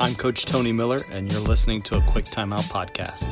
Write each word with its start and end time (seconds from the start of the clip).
I'm 0.00 0.14
Coach 0.14 0.46
Tony 0.46 0.70
Miller, 0.70 1.00
and 1.10 1.30
you're 1.30 1.40
listening 1.40 1.82
to 1.82 1.98
a 1.98 2.00
Quick 2.02 2.24
Timeout 2.24 2.70
podcast. 2.70 3.28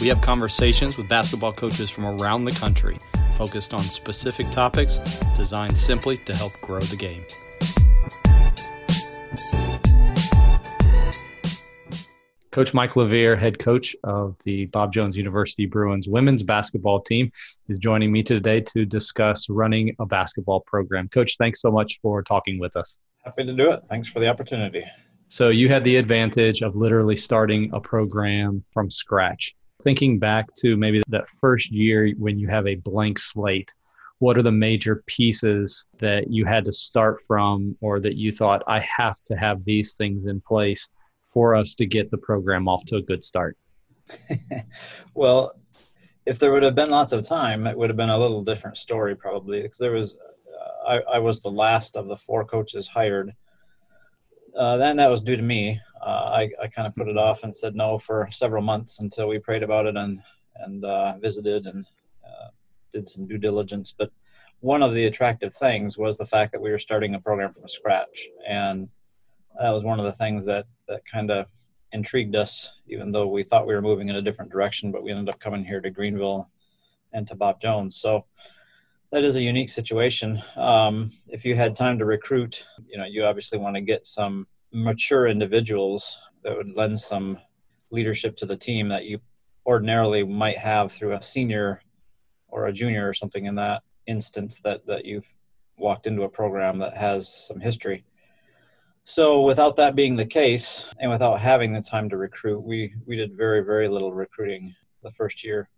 We 0.00 0.08
have 0.08 0.22
conversations 0.22 0.96
with 0.96 1.06
basketball 1.06 1.52
coaches 1.52 1.90
from 1.90 2.06
around 2.06 2.46
the 2.46 2.52
country 2.52 2.96
focused 3.34 3.74
on 3.74 3.80
specific 3.80 4.48
topics 4.50 5.00
designed 5.36 5.76
simply 5.76 6.16
to 6.16 6.34
help 6.34 6.52
grow 6.62 6.80
the 6.80 6.96
game. 6.96 7.24
Coach 12.52 12.72
Mike 12.72 12.92
Leviere, 12.92 13.38
head 13.38 13.58
coach 13.58 13.94
of 14.02 14.34
the 14.44 14.64
Bob 14.66 14.94
Jones 14.94 15.14
University 15.14 15.66
Bruins 15.66 16.08
women's 16.08 16.42
basketball 16.42 17.02
team, 17.02 17.30
is 17.68 17.76
joining 17.76 18.10
me 18.10 18.22
today 18.22 18.62
to 18.62 18.86
discuss 18.86 19.50
running 19.50 19.94
a 19.98 20.06
basketball 20.06 20.60
program. 20.60 21.06
Coach, 21.10 21.36
thanks 21.36 21.60
so 21.60 21.70
much 21.70 21.98
for 22.00 22.22
talking 22.22 22.58
with 22.58 22.76
us. 22.76 22.96
Happy 23.26 23.44
to 23.44 23.52
do 23.52 23.72
it. 23.72 23.82
Thanks 23.90 24.08
for 24.08 24.20
the 24.20 24.28
opportunity. 24.28 24.84
So, 25.28 25.48
you 25.50 25.68
had 25.68 25.84
the 25.84 25.96
advantage 25.96 26.62
of 26.62 26.76
literally 26.76 27.16
starting 27.16 27.70
a 27.72 27.80
program 27.80 28.64
from 28.72 28.90
scratch. 28.90 29.54
Thinking 29.82 30.18
back 30.18 30.52
to 30.54 30.76
maybe 30.76 31.02
that 31.08 31.28
first 31.28 31.70
year 31.70 32.10
when 32.18 32.38
you 32.38 32.48
have 32.48 32.66
a 32.66 32.76
blank 32.76 33.18
slate, 33.18 33.72
what 34.18 34.36
are 34.36 34.42
the 34.42 34.50
major 34.52 35.02
pieces 35.06 35.86
that 35.98 36.30
you 36.30 36.44
had 36.44 36.64
to 36.64 36.72
start 36.72 37.20
from 37.26 37.76
or 37.80 38.00
that 38.00 38.16
you 38.16 38.32
thought, 38.32 38.62
I 38.66 38.80
have 38.80 39.20
to 39.24 39.36
have 39.36 39.64
these 39.64 39.94
things 39.94 40.26
in 40.26 40.40
place 40.40 40.88
for 41.24 41.54
us 41.54 41.74
to 41.76 41.86
get 41.86 42.10
the 42.10 42.18
program 42.18 42.68
off 42.68 42.84
to 42.86 42.96
a 42.96 43.02
good 43.02 43.22
start? 43.22 43.56
well, 45.14 45.54
if 46.26 46.38
there 46.38 46.52
would 46.52 46.62
have 46.62 46.74
been 46.74 46.90
lots 46.90 47.12
of 47.12 47.22
time, 47.22 47.66
it 47.66 47.76
would 47.76 47.90
have 47.90 47.96
been 47.96 48.10
a 48.10 48.18
little 48.18 48.42
different 48.42 48.76
story 48.76 49.14
probably 49.14 49.62
because 49.62 49.78
there 49.78 49.92
was, 49.92 50.18
uh, 50.18 50.88
I, 50.88 51.16
I, 51.16 51.18
was 51.18 51.40
the 51.40 51.50
last 51.50 51.96
of 51.96 52.08
the 52.08 52.16
four 52.16 52.44
coaches 52.44 52.88
hired. 52.88 53.34
Uh, 54.58 54.76
then 54.76 54.96
that 54.96 55.10
was 55.10 55.22
due 55.22 55.36
to 55.36 55.42
me. 55.42 55.80
Uh, 56.04 56.30
I, 56.34 56.50
I 56.60 56.66
kind 56.66 56.88
of 56.88 56.94
put 56.94 57.06
it 57.06 57.16
off 57.16 57.44
and 57.44 57.54
said 57.54 57.76
no 57.76 57.96
for 57.96 58.28
several 58.32 58.62
months 58.62 58.98
until 58.98 59.28
we 59.28 59.38
prayed 59.38 59.62
about 59.62 59.86
it 59.86 59.96
and 59.96 60.20
and 60.56 60.84
uh, 60.84 61.16
visited 61.18 61.66
and 61.66 61.86
uh, 62.26 62.48
did 62.92 63.08
some 63.08 63.28
due 63.28 63.38
diligence. 63.38 63.94
But 63.96 64.10
one 64.58 64.82
of 64.82 64.92
the 64.92 65.06
attractive 65.06 65.54
things 65.54 65.96
was 65.96 66.16
the 66.16 66.26
fact 66.26 66.50
that 66.50 66.60
we 66.60 66.70
were 66.70 66.78
starting 66.80 67.14
a 67.14 67.20
program 67.20 67.52
from 67.52 67.68
scratch, 67.68 68.26
and 68.46 68.88
that 69.60 69.70
was 69.70 69.84
one 69.84 70.00
of 70.00 70.04
the 70.04 70.12
things 70.12 70.44
that 70.46 70.66
that 70.88 71.06
kind 71.06 71.30
of 71.30 71.46
intrigued 71.92 72.34
us, 72.34 72.72
even 72.88 73.12
though 73.12 73.28
we 73.28 73.44
thought 73.44 73.66
we 73.66 73.74
were 73.74 73.82
moving 73.82 74.08
in 74.08 74.16
a 74.16 74.22
different 74.22 74.50
direction. 74.50 74.90
But 74.90 75.04
we 75.04 75.12
ended 75.12 75.28
up 75.32 75.38
coming 75.38 75.64
here 75.64 75.80
to 75.80 75.90
Greenville 75.90 76.50
and 77.12 77.28
to 77.28 77.36
Bob 77.36 77.60
Jones. 77.60 77.96
So 77.96 78.24
that 79.10 79.24
is 79.24 79.36
a 79.36 79.42
unique 79.42 79.70
situation. 79.70 80.42
Um, 80.56 81.12
if 81.28 81.44
you 81.44 81.56
had 81.56 81.74
time 81.74 81.98
to 81.98 82.04
recruit, 82.04 82.64
you 82.86 82.98
know, 82.98 83.04
you 83.04 83.24
obviously 83.24 83.58
want 83.58 83.76
to 83.76 83.80
get 83.80 84.06
some 84.06 84.46
mature 84.72 85.26
individuals 85.26 86.18
that 86.44 86.56
would 86.56 86.76
lend 86.76 87.00
some 87.00 87.38
leadership 87.90 88.36
to 88.36 88.46
the 88.46 88.56
team 88.56 88.88
that 88.88 89.06
you 89.06 89.18
ordinarily 89.66 90.24
might 90.24 90.58
have 90.58 90.92
through 90.92 91.14
a 91.14 91.22
senior 91.22 91.80
or 92.48 92.66
a 92.66 92.72
junior 92.72 93.08
or 93.08 93.14
something 93.14 93.46
in 93.46 93.54
that 93.54 93.82
instance 94.06 94.60
that 94.64 94.86
that 94.86 95.04
you've 95.04 95.32
walked 95.78 96.06
into 96.06 96.22
a 96.22 96.28
program 96.28 96.78
that 96.78 96.96
has 96.96 97.46
some 97.46 97.60
history. 97.60 98.04
So 99.04 99.42
without 99.42 99.76
that 99.76 99.94
being 99.94 100.16
the 100.16 100.26
case 100.26 100.92
and 100.98 101.10
without 101.10 101.38
having 101.38 101.72
the 101.72 101.80
time 101.80 102.10
to 102.10 102.16
recruit, 102.18 102.60
we 102.60 102.94
we 103.06 103.16
did 103.16 103.36
very 103.36 103.62
very 103.64 103.88
little 103.88 104.12
recruiting 104.12 104.74
the 105.02 105.12
first 105.12 105.44
year. 105.44 105.70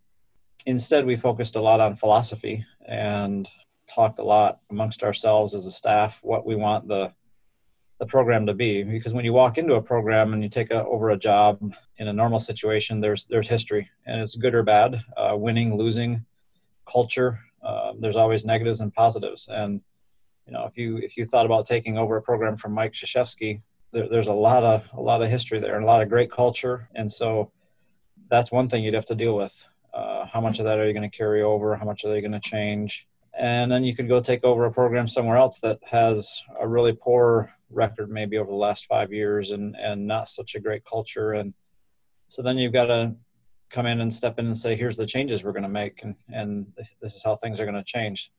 Instead, 0.66 1.06
we 1.06 1.16
focused 1.16 1.56
a 1.56 1.60
lot 1.60 1.80
on 1.80 1.96
philosophy 1.96 2.64
and 2.86 3.48
talked 3.92 4.18
a 4.18 4.24
lot 4.24 4.60
amongst 4.70 5.02
ourselves 5.02 5.54
as 5.54 5.66
a 5.66 5.70
staff 5.70 6.20
what 6.22 6.46
we 6.46 6.56
want 6.56 6.88
the 6.88 7.12
the 7.98 8.06
program 8.06 8.46
to 8.46 8.54
be. 8.54 8.82
Because 8.82 9.12
when 9.12 9.26
you 9.26 9.34
walk 9.34 9.58
into 9.58 9.74
a 9.74 9.82
program 9.82 10.32
and 10.32 10.42
you 10.42 10.48
take 10.48 10.70
a, 10.70 10.84
over 10.86 11.10
a 11.10 11.18
job 11.18 11.74
in 11.98 12.08
a 12.08 12.12
normal 12.12 12.40
situation 12.40 13.00
there's 13.00 13.26
there's 13.26 13.48
history 13.48 13.90
and 14.06 14.20
it's 14.20 14.36
good 14.36 14.54
or 14.54 14.62
bad 14.62 15.02
uh, 15.18 15.36
winning 15.36 15.76
losing 15.76 16.24
culture 16.90 17.40
uh, 17.62 17.92
there's 17.98 18.16
always 18.16 18.44
negatives 18.44 18.80
and 18.80 18.92
positives. 18.92 19.48
And 19.48 19.80
you 20.46 20.52
know, 20.52 20.64
if 20.64 20.76
you 20.76 20.96
if 20.98 21.16
you 21.16 21.24
thought 21.24 21.46
about 21.46 21.66
taking 21.66 21.98
over 21.98 22.16
a 22.16 22.22
program 22.22 22.56
from 22.56 22.72
Mike 22.72 22.92
Krzyzewski, 22.92 23.62
there, 23.92 24.08
there's 24.08 24.28
a 24.28 24.32
lot 24.32 24.64
of 24.64 24.84
a 24.92 25.00
lot 25.00 25.22
of 25.22 25.28
history 25.28 25.60
there 25.60 25.76
and 25.76 25.84
a 25.84 25.86
lot 25.86 26.02
of 26.02 26.08
great 26.08 26.30
culture, 26.30 26.88
and 26.94 27.12
so 27.12 27.52
that's 28.28 28.50
one 28.52 28.68
thing 28.68 28.84
you'd 28.84 28.94
have 28.94 29.06
to 29.06 29.14
deal 29.14 29.36
with. 29.36 29.66
How 30.32 30.40
much 30.40 30.58
of 30.58 30.64
that 30.64 30.78
are 30.78 30.86
you 30.86 30.92
going 30.92 31.08
to 31.08 31.16
carry 31.16 31.42
over? 31.42 31.76
How 31.76 31.84
much 31.84 32.04
are 32.04 32.08
they 32.08 32.20
going 32.20 32.32
to 32.32 32.40
change? 32.40 33.06
And 33.38 33.70
then 33.70 33.84
you 33.84 33.94
could 33.94 34.08
go 34.08 34.20
take 34.20 34.44
over 34.44 34.64
a 34.64 34.72
program 34.72 35.06
somewhere 35.06 35.36
else 35.36 35.60
that 35.60 35.78
has 35.84 36.42
a 36.58 36.66
really 36.66 36.92
poor 36.92 37.52
record, 37.70 38.10
maybe 38.10 38.38
over 38.38 38.50
the 38.50 38.56
last 38.56 38.86
five 38.86 39.12
years, 39.12 39.52
and 39.52 39.76
and 39.76 40.06
not 40.06 40.28
such 40.28 40.54
a 40.54 40.60
great 40.60 40.84
culture. 40.84 41.32
And 41.32 41.54
so 42.28 42.42
then 42.42 42.58
you've 42.58 42.72
got 42.72 42.86
to 42.86 43.14
come 43.70 43.86
in 43.86 44.00
and 44.00 44.12
step 44.12 44.38
in 44.38 44.46
and 44.46 44.58
say, 44.58 44.74
here's 44.74 44.96
the 44.96 45.06
changes 45.06 45.44
we're 45.44 45.52
going 45.52 45.62
to 45.62 45.68
make, 45.68 46.02
and 46.02 46.16
and 46.32 46.66
this 47.00 47.14
is 47.14 47.22
how 47.22 47.36
things 47.36 47.60
are 47.60 47.66
going 47.66 47.76
to 47.76 47.84
change 47.84 48.32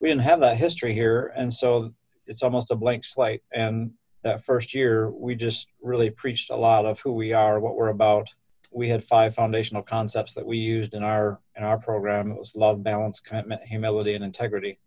we 0.00 0.08
didn't 0.08 0.22
have 0.22 0.40
that 0.40 0.56
history 0.56 0.94
here, 0.94 1.32
and 1.36 1.52
so 1.52 1.90
it's 2.26 2.42
almost 2.42 2.70
a 2.70 2.76
blank 2.76 3.04
slate. 3.04 3.42
And 3.52 3.92
that 4.22 4.44
first 4.44 4.74
year, 4.74 5.10
we 5.10 5.34
just 5.34 5.68
really 5.80 6.10
preached 6.10 6.50
a 6.50 6.56
lot 6.56 6.84
of 6.84 7.00
who 7.00 7.12
we 7.12 7.32
are, 7.32 7.60
what 7.60 7.76
we're 7.76 7.88
about. 7.88 8.28
We 8.76 8.90
had 8.90 9.02
five 9.02 9.34
foundational 9.34 9.82
concepts 9.82 10.34
that 10.34 10.44
we 10.44 10.58
used 10.58 10.92
in 10.92 11.02
our 11.02 11.40
in 11.56 11.64
our 11.64 11.78
program. 11.78 12.30
It 12.30 12.38
was 12.38 12.54
love, 12.54 12.82
balance, 12.82 13.20
commitment, 13.20 13.62
humility, 13.62 14.14
and 14.14 14.22
integrity. 14.22 14.78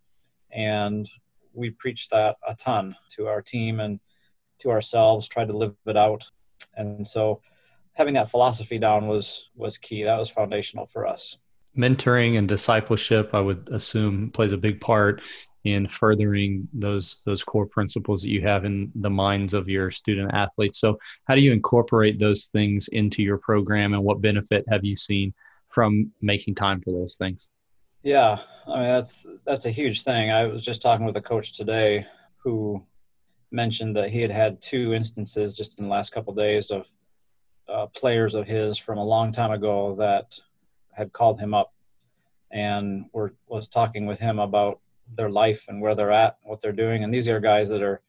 And 0.51 1.09
we 1.53 1.72
preached 1.72 2.11
that 2.11 2.38
a 2.47 2.53
ton 2.53 2.95
to 3.16 3.27
our 3.27 3.41
team 3.41 3.79
and 3.79 4.00
to 4.59 4.69
ourselves, 4.69 5.27
tried 5.27 5.47
to 5.47 5.57
live 5.57 5.75
it 5.88 5.97
out. 5.97 6.29
And 6.77 7.05
so 7.05 7.41
having 7.94 8.13
that 8.13 8.29
philosophy 8.29 8.77
down 8.77 9.07
was 9.07 9.50
was 9.55 9.79
key. 9.79 10.03
That 10.03 10.19
was 10.19 10.29
foundational 10.29 10.85
for 10.85 11.07
us 11.07 11.38
mentoring 11.77 12.38
and 12.38 12.47
discipleship 12.47 13.29
i 13.33 13.39
would 13.39 13.69
assume 13.69 14.31
plays 14.31 14.51
a 14.51 14.57
big 14.57 14.81
part 14.81 15.21
in 15.65 15.87
furthering 15.87 16.67
those 16.73 17.21
those 17.25 17.43
core 17.43 17.65
principles 17.65 18.21
that 18.21 18.29
you 18.29 18.41
have 18.41 18.65
in 18.65 18.91
the 18.95 19.09
minds 19.09 19.53
of 19.53 19.67
your 19.67 19.91
student 19.91 20.33
athletes. 20.33 20.79
So 20.79 20.97
how 21.25 21.35
do 21.35 21.41
you 21.41 21.51
incorporate 21.51 22.17
those 22.19 22.47
things 22.47 22.87
into 22.89 23.21
your 23.21 23.37
program 23.37 23.93
and 23.93 24.03
what 24.03 24.21
benefit 24.21 24.65
have 24.69 24.85
you 24.85 24.95
seen 24.95 25.33
from 25.69 26.11
making 26.21 26.55
time 26.55 26.81
for 26.81 26.91
those 26.91 27.15
things? 27.15 27.49
Yeah 28.01 28.39
i 28.65 28.75
mean 28.75 28.83
that's 28.83 29.25
that's 29.45 29.65
a 29.65 29.71
huge 29.71 30.03
thing. 30.03 30.31
I 30.31 30.45
was 30.45 30.63
just 30.63 30.81
talking 30.81 31.05
with 31.05 31.17
a 31.17 31.21
coach 31.21 31.53
today 31.53 32.05
who 32.37 32.81
mentioned 33.51 33.95
that 33.95 34.09
he 34.09 34.21
had 34.21 34.31
had 34.31 34.61
two 34.61 34.93
instances 34.93 35.53
just 35.53 35.79
in 35.79 35.85
the 35.85 35.91
last 35.91 36.11
couple 36.11 36.31
of 36.31 36.37
days 36.37 36.71
of 36.71 36.91
uh, 37.67 37.87
players 37.87 38.35
of 38.35 38.47
his 38.47 38.77
from 38.77 38.97
a 38.97 39.03
long 39.03 39.31
time 39.31 39.51
ago 39.51 39.95
that 39.95 40.39
had 40.91 41.13
called 41.13 41.39
him 41.39 41.53
up 41.53 41.73
and 42.51 43.05
were, 43.13 43.33
was 43.47 43.67
talking 43.67 44.05
with 44.05 44.19
him 44.19 44.39
about 44.39 44.79
their 45.15 45.29
life 45.29 45.65
and 45.67 45.81
where 45.81 45.95
they're 45.95 46.11
at, 46.11 46.37
what 46.43 46.61
they're 46.61 46.71
doing. 46.71 47.03
And 47.03 47.13
these 47.13 47.27
are 47.27 47.39
guys 47.39 47.69
that 47.69 47.81
are 47.81 48.01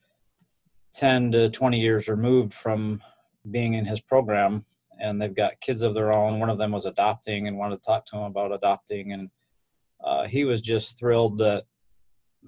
10 0.94 1.32
to 1.32 1.50
20 1.50 1.78
years 1.78 2.08
removed 2.08 2.52
from 2.52 3.02
being 3.50 3.74
in 3.74 3.84
his 3.84 4.00
program 4.00 4.64
and 4.98 5.20
they've 5.20 5.34
got 5.34 5.60
kids 5.60 5.82
of 5.82 5.94
their 5.94 6.12
own. 6.12 6.38
One 6.38 6.50
of 6.50 6.58
them 6.58 6.72
was 6.72 6.84
adopting 6.84 7.48
and 7.48 7.56
wanted 7.56 7.76
to 7.76 7.86
talk 7.86 8.04
to 8.06 8.16
him 8.16 8.24
about 8.24 8.52
adopting. 8.52 9.12
And 9.12 9.30
uh, 10.04 10.26
he 10.26 10.44
was 10.44 10.60
just 10.60 10.98
thrilled 10.98 11.38
that 11.38 11.64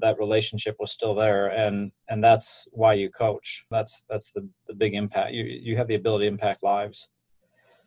that 0.01 0.19
relationship 0.19 0.77
was 0.79 0.93
still 0.93 1.15
there. 1.15 1.49
And, 1.49 1.93
and 2.09 2.23
that's 2.23 2.67
why 2.73 2.95
you 2.95 3.11
coach. 3.11 3.65
That's, 3.71 4.05
that's 4.09 4.33
the, 4.33 4.47
the 4.67 4.75
big 4.75 4.95
impact. 4.95 5.33
You, 5.33 5.45
you 5.45 5.77
have 5.77 5.89
the 5.89 5.95
ability 5.95 6.27
to 6.27 6.33
impact 6.33 6.63
lives 6.63 7.09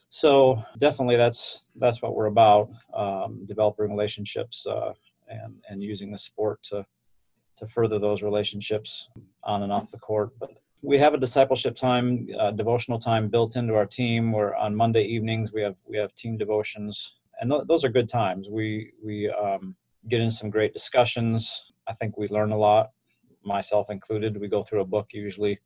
so 0.09 0.63
definitely 0.77 1.17
that's 1.17 1.65
that's 1.75 2.01
what 2.01 2.15
we're 2.15 2.27
about 2.27 2.69
um, 2.93 3.45
developing 3.47 3.89
relationships 3.89 4.65
uh, 4.65 4.93
and 5.27 5.55
and 5.69 5.83
using 5.83 6.11
the 6.11 6.17
sport 6.17 6.61
to 6.63 6.85
to 7.57 7.67
further 7.67 7.99
those 7.99 8.21
relationships 8.21 9.09
on 9.43 9.63
and 9.63 9.71
off 9.71 9.91
the 9.91 9.99
court. 9.99 10.31
But 10.39 10.51
we 10.81 10.97
have 10.97 11.13
a 11.13 11.17
discipleship 11.17 11.75
time 11.75 12.27
uh, 12.39 12.51
devotional 12.51 12.99
time 12.99 13.29
built 13.29 13.55
into 13.55 13.75
our 13.75 13.85
team. 13.85 14.31
Where 14.31 14.55
on 14.55 14.75
monday 14.75 15.03
evenings. 15.03 15.51
We 15.53 15.61
have 15.61 15.75
we 15.87 15.97
have 15.97 16.13
team 16.15 16.37
devotions 16.37 17.15
and 17.39 17.51
th- 17.51 17.63
those 17.67 17.83
are 17.83 17.89
good 17.89 18.09
times. 18.09 18.49
We 18.49 18.91
we 19.03 19.29
um, 19.29 19.75
get 20.07 20.21
in 20.21 20.31
some 20.31 20.49
great 20.49 20.73
discussions. 20.73 21.65
I 21.87 21.93
think 21.93 22.17
we 22.17 22.27
learn 22.29 22.51
a 22.51 22.57
lot 22.57 22.91
myself 23.43 23.89
included. 23.89 24.39
We 24.39 24.47
go 24.47 24.63
through 24.63 24.81
a 24.81 24.85
book 24.85 25.07
usually 25.11 25.59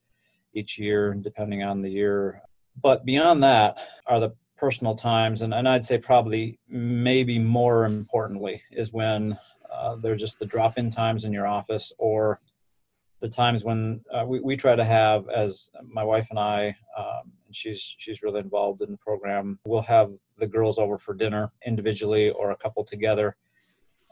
each 0.53 0.77
year 0.77 1.13
depending 1.13 1.63
on 1.63 1.81
the 1.81 1.89
year. 1.89 2.41
But 2.81 3.05
beyond 3.05 3.43
that 3.43 3.77
are 4.07 4.19
the 4.19 4.35
personal 4.59 4.93
times, 4.93 5.41
and, 5.41 5.53
and 5.53 5.67
I'd 5.67 5.85
say 5.85 5.97
probably 5.97 6.59
maybe 6.67 7.39
more 7.39 7.85
importantly 7.85 8.61
is 8.71 8.91
when 8.91 9.37
uh, 9.71 9.95
they're 9.95 10.15
just 10.15 10.39
the 10.39 10.45
drop 10.45 10.77
in 10.77 10.89
times 10.89 11.23
in 11.23 11.31
your 11.31 11.47
office 11.47 11.93
or 11.97 12.41
the 13.21 13.29
times 13.29 13.63
when 13.63 14.01
uh, 14.13 14.25
we, 14.27 14.39
we 14.39 14.57
try 14.57 14.75
to 14.75 14.83
have 14.83 15.27
as 15.29 15.69
my 15.83 16.03
wife 16.03 16.27
and 16.29 16.39
I, 16.39 16.75
um, 16.97 17.31
and 17.45 17.55
she's 17.55 17.95
she's 17.97 18.21
really 18.21 18.39
involved 18.39 18.81
in 18.81 18.91
the 18.91 18.97
program. 18.97 19.59
We'll 19.65 19.81
have 19.81 20.11
the 20.37 20.47
girls 20.47 20.77
over 20.77 20.97
for 20.97 21.13
dinner 21.13 21.51
individually 21.65 22.29
or 22.29 22.51
a 22.51 22.55
couple 22.55 22.83
together, 22.83 23.35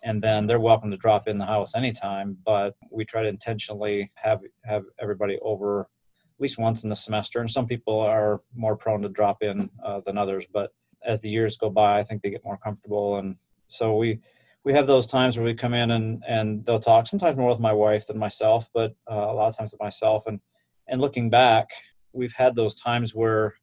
and 0.04 0.22
then 0.22 0.46
they're 0.46 0.60
welcome 0.60 0.92
to 0.92 0.98
drop 0.98 1.28
in 1.28 1.38
the 1.38 1.46
house 1.46 1.76
anytime. 1.76 2.38
But 2.46 2.76
we 2.92 3.06
try 3.06 3.24
to 3.24 3.30
intentionally 3.30 4.12
have 4.16 4.42
have 4.66 4.84
everybody 5.00 5.40
over 5.42 5.90
least 6.39 6.57
once 6.57 6.84
in 6.84 6.89
the 6.89 6.95
semester. 6.95 7.39
And 7.39 7.50
some 7.50 7.68
people 7.68 8.00
are 8.00 8.42
more 8.56 8.75
prone 8.75 9.01
to 9.01 9.10
drop 9.10 9.42
in 9.42 9.69
uh, 9.84 10.01
than 10.06 10.18
others. 10.18 10.45
But 10.51 10.72
as 11.06 11.22
the 11.22 11.30
years 11.30 11.57
go 11.57 11.69
by, 11.69 12.00
I 12.00 12.04
think 12.04 12.22
they 12.22 12.30
get 12.30 12.44
more 12.44 12.57
comfortable. 12.57 13.18
And 13.18 13.36
so 13.68 13.95
we 13.95 14.19
we 14.63 14.74
have 14.74 14.88
those 14.88 15.07
times 15.07 15.38
where 15.38 15.45
we 15.45 15.54
come 15.54 15.74
in 15.74 15.92
and 15.92 16.24
and 16.28 16.66
they'll 16.66 16.80
talk. 16.80 17.07
Sometimes 17.07 17.38
more 17.38 17.50
with 17.50 17.60
my 17.60 17.74
wife 17.74 18.07
than 18.07 18.18
myself, 18.18 18.69
but 18.74 18.95
uh, 19.10 19.16
a 19.16 19.34
lot 19.34 19.48
of 19.48 19.57
times 19.57 19.72
with 19.72 19.81
myself. 19.81 20.25
And 20.28 20.39
and 20.88 21.01
looking 21.01 21.30
back, 21.30 21.69
we've 22.13 22.34
had 22.34 22.56
those 22.56 22.75
times 22.75 23.16
where 23.16 23.56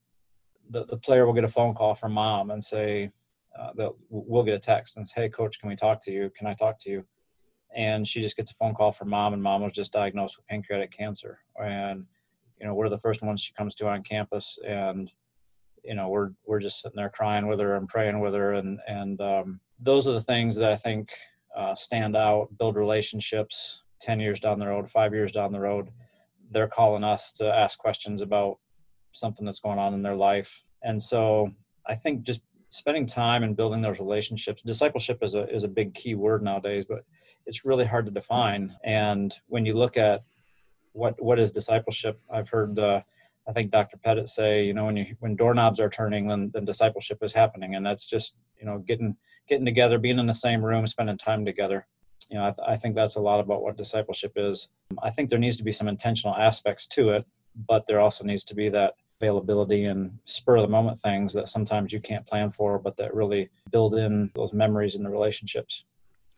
the, 0.71 0.85
the 0.87 0.97
player 0.97 1.27
will 1.27 1.35
get 1.35 1.45
a 1.45 1.49
phone 1.49 1.75
call 1.75 1.95
from 1.95 2.13
mom 2.13 2.51
and 2.51 2.65
say, 2.65 3.11
uh, 3.59 3.91
we'll 4.09 4.43
get 4.43 4.55
a 4.55 4.59
text 4.59 4.97
and 4.97 5.07
say, 5.07 5.23
"Hey, 5.23 5.29
coach, 5.29 5.61
can 5.61 5.69
we 5.69 5.77
talk 5.77 6.03
to 6.05 6.13
you? 6.13 6.31
Can 6.37 6.47
I 6.47 6.55
talk 6.55 6.79
to 6.81 6.91
you?" 6.91 7.05
And 7.77 8.07
she 8.07 8.21
just 8.21 8.37
gets 8.37 8.51
a 8.51 8.55
phone 8.55 8.75
call 8.75 8.93
from 8.93 9.11
mom, 9.11 9.33
and 9.33 9.43
mom 9.43 9.63
was 9.63 9.73
just 9.73 9.93
diagnosed 9.93 10.37
with 10.37 10.47
pancreatic 10.47 10.91
cancer. 10.91 11.41
And 11.63 12.07
you 12.61 12.67
know, 12.67 12.75
we're 12.75 12.89
the 12.89 12.99
first 12.99 13.23
ones 13.23 13.41
she 13.41 13.53
comes 13.53 13.75
to 13.77 13.89
on 13.89 14.03
campus, 14.03 14.59
and 14.67 15.11
you 15.83 15.95
know, 15.95 16.09
we're 16.09 16.31
we're 16.47 16.61
just 16.61 16.81
sitting 16.81 16.97
there 16.97 17.11
crying 17.11 17.47
with 17.47 17.61
her 17.61 17.77
and 17.77 17.89
praying 17.89 18.21
with 18.21 18.35
her, 18.35 18.55
and 18.55 18.81
and 18.87 19.21
um, 19.21 19.61
those 19.79 20.07
are 20.07 20.13
the 20.13 20.21
things 20.21 20.57
that 20.57 20.71
I 20.71 20.77
think 20.77 21.13
uh, 21.57 21.75
stand 21.75 22.17
out, 22.17 22.49
build 22.59 22.77
relationships. 22.77 23.83
Ten 24.01 24.21
years 24.21 24.41
down 24.41 24.59
the 24.59 24.67
road, 24.67 24.91
five 24.91 25.15
years 25.15 25.33
down 25.33 25.53
the 25.53 25.61
road, 25.61 25.89
they're 26.51 26.69
calling 26.69 27.05
us 27.05 27.33
to 27.33 27.47
ask 27.47 27.79
questions 27.79 28.21
about 28.21 28.59
something 29.13 29.47
that's 29.47 29.61
going 29.61 29.79
on 29.79 29.95
in 29.95 30.03
their 30.03 30.17
life, 30.17 30.65
and 30.83 31.01
so 31.03 31.51
I 31.87 31.95
think 31.95 32.23
just 32.23 32.43
spending 32.71 33.07
time 33.07 33.45
and 33.45 33.57
building 33.57 33.81
those 33.81 34.01
relationships. 34.01 34.63
Discipleship 34.63 35.19
is 35.23 35.35
a 35.35 35.49
is 35.55 35.65
a 35.65 35.69
big 35.69 35.95
key 35.95 36.15
word 36.15 36.43
nowadays, 36.43 36.85
but 36.87 37.05
it's 37.47 37.65
really 37.65 37.85
hard 37.85 38.07
to 38.07 38.13
define. 38.13 38.75
And 38.85 39.33
when 39.47 39.65
you 39.65 39.75
look 39.75 39.97
at 39.97 40.25
what 40.95 41.21
what 41.23 41.39
is 41.39 41.53
discipleship, 41.53 42.19
I've 42.33 42.49
heard 42.49 42.79
uh, 42.79 43.03
I 43.47 43.53
think 43.53 43.71
Dr. 43.71 43.99
Pettit 43.99 44.29
say, 44.29 44.65
you 44.65 44.73
know, 44.73 44.87
when 44.87 44.97
you 44.97 45.17
when 45.21 45.37
doorknobs 45.37 45.81
are 45.81 45.91
turning, 45.91 46.29
then 46.29 46.51
then 46.55 46.65
discipleship 46.65 47.19
is 47.23 47.35
happening, 47.35 47.75
and 47.75 47.85
that's 47.85 48.07
just 48.07 48.37
you 48.59 48.65
know 48.65 48.79
getting 48.79 49.17
getting 49.47 49.67
together, 49.67 49.99
being 49.99 50.19
in 50.19 50.27
the 50.27 50.35
same 50.35 50.65
room, 50.65 50.87
spending 50.87 51.19
time 51.19 51.45
together. 51.45 51.87
You 52.31 52.39
know, 52.39 52.47
I, 52.47 52.51
th- 52.53 52.67
I 52.67 52.77
think 52.77 52.95
that's 52.95 53.17
a 53.17 53.21
lot 53.21 53.41
about 53.41 53.63
what 53.63 53.77
discipleship 53.77 54.33
is. 54.37 54.69
I 55.03 55.11
think 55.11 55.29
there 55.29 55.39
needs 55.39 55.59
to 55.59 55.65
be 55.65 55.73
some 55.73 55.89
intentional 55.89 56.35
aspects 56.35 56.87
to 56.89 57.11
it, 57.11 57.27
but 57.69 57.87
there 57.87 58.01
also 58.01 58.25
needs 58.25 58.45
to 58.45 58.55
be 58.55 58.71
that 58.71 58.95
availability 59.21 59.85
and 59.85 60.19
spur 60.25 60.57
of 60.57 60.63
the 60.63 60.69
moment 60.69 60.99
things 60.99 61.35
that 61.35 61.49
sometimes 61.49 61.93
you 61.93 62.01
can't 62.01 62.27
plan 62.27 62.51
for, 62.51 62.79
but 62.79 62.97
that 62.97 63.15
really 63.15 63.51
build 63.71 63.95
in 63.95 64.31
those 64.35 64.55
memories 64.55 64.95
and 64.95 65.05
the 65.05 65.11
relationships. 65.11 65.85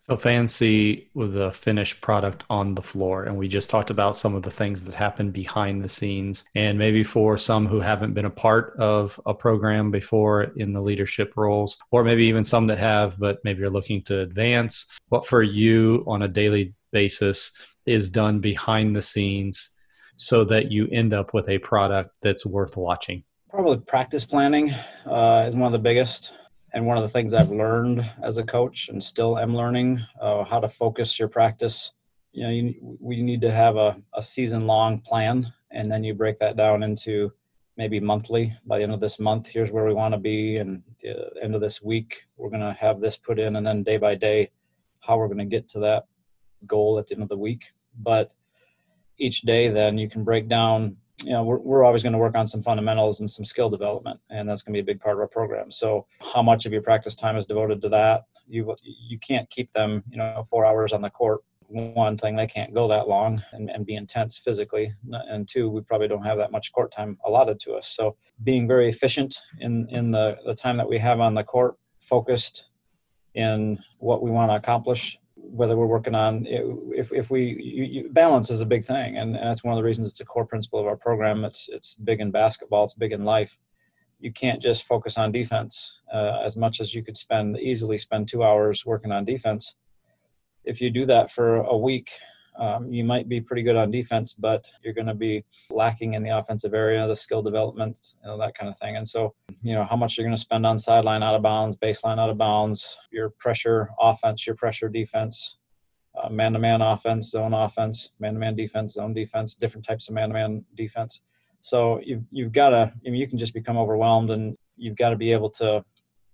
So 0.09 0.17
fancy 0.17 1.11
with 1.15 1.37
a 1.37 1.51
finished 1.51 2.01
product 2.01 2.45
on 2.49 2.77
the 2.77 2.83
floor. 2.83 3.25
And 3.25 3.37
we 3.37 3.49
just 3.49 3.69
talked 3.69 3.91
about 3.91 4.15
some 4.15 4.37
of 4.37 4.45
the 4.45 4.53
things 4.53 4.85
that 4.85 4.95
happen 4.95 5.33
behind 5.33 5.83
the 5.83 5.89
scenes. 5.89 6.45
And 6.55 6.79
maybe 6.79 7.03
for 7.03 7.37
some 7.37 7.67
who 7.67 7.81
haven't 7.81 8.15
been 8.15 8.25
a 8.25 8.31
part 8.31 8.77
of 8.79 9.21
a 9.27 9.35
program 9.35 9.91
before 9.91 10.45
in 10.55 10.73
the 10.73 10.81
leadership 10.81 11.33
roles, 11.37 11.77
or 11.91 12.05
maybe 12.05 12.27
even 12.27 12.45
some 12.45 12.69
that 12.69 12.79
have, 12.79 13.19
but 13.19 13.41
maybe 13.43 13.61
you're 13.61 13.69
looking 13.69 14.01
to 14.03 14.21
advance, 14.21 14.87
what 15.09 15.27
for 15.27 15.43
you 15.43 16.05
on 16.07 16.23
a 16.23 16.29
daily 16.29 16.73
basis 16.93 17.51
is 17.85 18.09
done 18.09 18.39
behind 18.39 18.95
the 18.95 19.03
scenes 19.03 19.71
so 20.17 20.45
that 20.45 20.71
you 20.71 20.87
end 20.93 21.15
up 21.15 21.35
with 21.35 21.49
a 21.49 21.59
product 21.59 22.11
that's 22.23 22.47
worth 22.47 22.77
watching? 22.77 23.25
Probably 23.51 23.79
practice 23.79 24.25
planning 24.25 24.73
uh, 25.05 25.47
is 25.49 25.57
one 25.57 25.67
of 25.67 25.73
the 25.73 25.81
biggest. 25.81 26.33
And 26.77 26.85
one 26.85 26.99
of 26.99 27.03
the 27.03 27.09
things 27.09 27.33
I've 27.33 27.49
learned 27.49 28.07
as 28.23 28.37
a 28.37 28.45
coach 28.45 28.91
and 28.91 29.03
still 29.03 29.39
am 29.39 29.57
learning 29.57 29.99
uh, 30.21 30.45
how 30.45 30.61
to 30.61 30.69
focus 30.69 31.19
your 31.19 31.27
practice. 31.27 31.95
You 32.33 32.43
know, 32.43 32.51
you, 32.51 32.99
we 33.01 33.23
need 33.23 33.41
to 33.41 33.51
have 33.51 33.77
a, 33.77 33.97
a 34.13 34.23
season 34.23 34.67
long 34.67 35.01
plan, 35.01 35.51
and 35.71 35.91
then 35.91 36.05
you 36.05 36.13
break 36.13 36.39
that 36.41 36.55
down 36.55 36.83
into 36.83 37.33
maybe 37.79 37.99
monthly. 37.99 38.55
By 38.67 38.77
the 38.77 38.85
end 38.85 38.93
of 38.93 39.01
this 39.01 39.19
month, 39.19 39.47
here's 39.47 39.73
where 39.73 39.87
we 39.87 39.95
want 39.95 40.13
to 40.13 40.19
be, 40.19 40.59
and 40.59 40.83
the 41.03 41.31
end 41.43 41.55
of 41.55 41.63
this 41.63 41.81
week, 41.81 42.27
we're 42.37 42.51
going 42.51 42.61
to 42.61 42.77
have 42.79 43.01
this 43.01 43.17
put 43.17 43.39
in, 43.39 43.57
and 43.57 43.67
then 43.67 43.83
day 43.83 43.97
by 43.97 44.15
day, 44.15 44.51
how 45.01 45.17
we're 45.17 45.29
going 45.29 45.39
to 45.39 45.47
get 45.47 45.71
to 45.71 45.79
that 45.79 46.05
goal 46.67 46.99
at 46.99 47.07
the 47.07 47.15
end 47.15 47.23
of 47.23 47.31
the 47.31 47.39
week. 47.39 47.73
But 47.99 48.35
each 49.17 49.41
day 49.41 49.69
then 49.69 49.97
you 49.97 50.11
can 50.11 50.25
break 50.25 50.47
down 50.47 50.99
you 51.23 51.31
know 51.31 51.43
we're, 51.43 51.59
we're 51.59 51.85
always 51.85 52.03
going 52.03 52.13
to 52.13 52.19
work 52.19 52.37
on 52.37 52.47
some 52.47 52.63
fundamentals 52.63 53.21
and 53.21 53.31
some 53.31 53.45
skill 53.45 53.71
development 53.71 54.21
and 54.31 54.49
that's 54.49 54.63
going 54.63 54.75
to 54.75 54.83
be 54.83 54.91
a 54.91 54.95
big 54.95 55.01
part 55.01 55.17
of 55.17 55.21
our 55.21 55.29
program. 55.29 55.71
So 55.71 56.07
how 56.21 56.43
much 56.43 56.67
of 56.67 56.73
your 56.73 56.83
practice 56.83 57.15
time 57.15 57.37
is 57.37 57.47
devoted 57.47 57.81
to 57.83 57.89
that? 57.91 58.25
You 58.47 58.75
you 58.83 59.19
can't 59.19 59.49
keep 59.51 59.73
them 59.73 60.03
you 60.11 60.19
know 60.19 60.45
four 60.49 60.67
hours 60.67 60.93
on 60.93 61.03
the 61.03 61.11
court 61.11 61.43
one 61.69 62.17
thing 62.17 62.37
they 62.37 62.47
can't 62.47 62.73
go 62.73 62.87
that 62.89 63.09
long 63.09 63.43
and, 63.53 63.71
and 63.71 63.85
be 63.85 63.97
intense 63.97 64.39
physically. 64.39 64.95
And 65.11 65.49
two 65.49 65.69
we 65.69 65.81
probably 65.81 66.09
don't 66.09 66.25
have 66.25 66.39
that 66.39 66.53
much 66.53 66.73
court 66.73 66.93
time 66.93 67.19
allotted 67.25 67.61
to 67.61 67.73
us. 67.73 67.89
So 67.89 68.17
being 68.45 68.69
very 68.69 68.89
efficient 68.89 69.39
in 69.61 69.89
in 69.91 70.11
the, 70.11 70.39
the 70.45 70.55
time 70.55 70.77
that 70.77 70.89
we 70.89 70.99
have 70.99 71.21
on 71.21 71.35
the 71.35 71.45
court 71.45 71.77
focused 71.99 72.67
in 73.35 73.79
what 73.99 74.23
we 74.23 74.31
want 74.31 74.51
to 74.51 74.57
accomplish 74.57 75.19
whether 75.51 75.77
we're 75.77 75.87
working 75.87 76.15
on 76.15 76.47
if, 76.47 77.13
if 77.13 77.31
we 77.31 77.45
you, 77.61 77.85
you, 77.85 78.09
balance 78.11 78.51
is 78.51 78.61
a 78.61 78.67
big 78.67 78.85
thing 78.85 79.17
and, 79.17 79.37
and 79.37 79.47
that's 79.49 79.65
one 79.65 79.73
of 79.73 79.79
the 79.79 79.85
reasons 79.85 80.09
it's 80.09 80.21
a 80.21 80.25
core 80.25 80.47
principle 80.47 80.81
of 80.81 80.87
our 80.87 80.97
program. 80.97 81.45
It's 81.45 81.69
it's 81.71 81.95
big 81.95 82.21
in 82.21 82.31
basketball 82.31 82.85
it's 82.85 82.95
big 82.95 83.13
in 83.13 83.25
life. 83.25 83.59
You 84.19 84.33
can't 84.33 84.63
just 84.63 84.85
focus 84.85 85.19
on 85.19 85.33
defense 85.33 86.01
uh, 86.13 86.39
as 86.45 86.57
much 86.57 86.81
as 86.81 86.95
you 86.95 87.03
could 87.03 87.17
spend 87.17 87.59
easily 87.59 87.99
spend 87.99 88.29
two 88.29 88.43
hours 88.43 88.87
working 88.87 89.13
on 89.13 89.25
defense. 89.25 89.75
If 90.65 90.81
you 90.81 90.91
do 90.91 91.07
that 91.07 91.31
for 91.31 91.57
a 91.57 91.77
week 91.77 92.11
um, 92.59 92.93
you 92.93 93.05
might 93.05 93.29
be 93.29 93.41
pretty 93.41 93.63
good 93.63 93.77
on 93.77 93.91
defense, 93.91 94.33
but 94.33 94.65
you're 94.83 94.95
going 94.95 95.07
to 95.07 95.15
be 95.15 95.45
lacking 95.71 96.15
in 96.15 96.23
the 96.23 96.31
offensive 96.31 96.75
area, 96.75 97.07
the 97.07 97.17
skill 97.17 97.43
development, 97.43 98.15
you 98.23 98.29
know, 98.29 98.39
that 98.39 98.57
kind 98.57 98.69
of 98.69 98.77
thing. 98.79 98.97
And 98.97 99.07
so, 99.07 99.35
you 99.63 99.75
know, 99.75 99.85
how 99.85 99.97
much 99.97 100.17
you're 100.17 100.27
going 100.27 100.37
to 100.37 100.41
spend 100.41 100.67
on 100.67 100.79
sideline 100.79 101.23
out 101.23 101.35
of 101.35 101.43
bounds, 101.43 101.77
baseline 101.77 102.19
out 102.19 102.31
of 102.31 102.39
bounds, 102.39 102.99
your 103.11 103.31
pressure 103.31 103.91
offense, 104.01 104.47
your 104.47 104.57
pressure 104.57 104.89
defense, 104.89 105.59
man 106.31 106.55
to 106.55 106.59
man 106.59 106.81
offense, 106.81 107.31
zone 107.31 107.53
offense, 107.53 108.13
man 108.19 108.35
to 108.35 108.41
man 108.41 108.57
defense, 108.57 108.95
zone 108.95 109.13
defense, 109.13 109.55
different 109.55 109.87
types 109.87 110.09
of 110.09 110.15
man 110.15 110.29
to 110.29 110.35
man 110.35 110.65
defense. 110.75 111.21
So 111.61 112.01
you've, 112.05 112.23
you've 112.31 112.53
got 112.53 112.71
to, 112.71 112.93
I 113.07 113.11
mean, 113.11 113.17
you 113.17 113.29
can 113.29 113.39
just 113.39 113.55
become 113.55 113.77
overwhelmed 113.77 114.31
and 114.31 114.57
you've 114.77 114.97
got 114.97 115.11
to 115.11 115.17
be 115.17 115.33
able 115.33 115.51
to, 115.51 115.85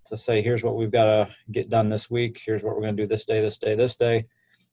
to 0.07 0.17
say, 0.17 0.43
here's 0.43 0.63
what 0.63 0.77
we've 0.77 0.91
got 0.91 1.05
to 1.07 1.29
get 1.51 1.71
done 1.71 1.89
this 1.89 2.11
week. 2.11 2.43
Here's 2.45 2.63
what 2.63 2.75
we're 2.75 2.83
going 2.83 2.97
to 2.97 3.03
do 3.03 3.07
this 3.07 3.25
day, 3.25 3.41
this 3.41 3.57
day, 3.57 3.75
this 3.75 3.97
day 3.97 4.27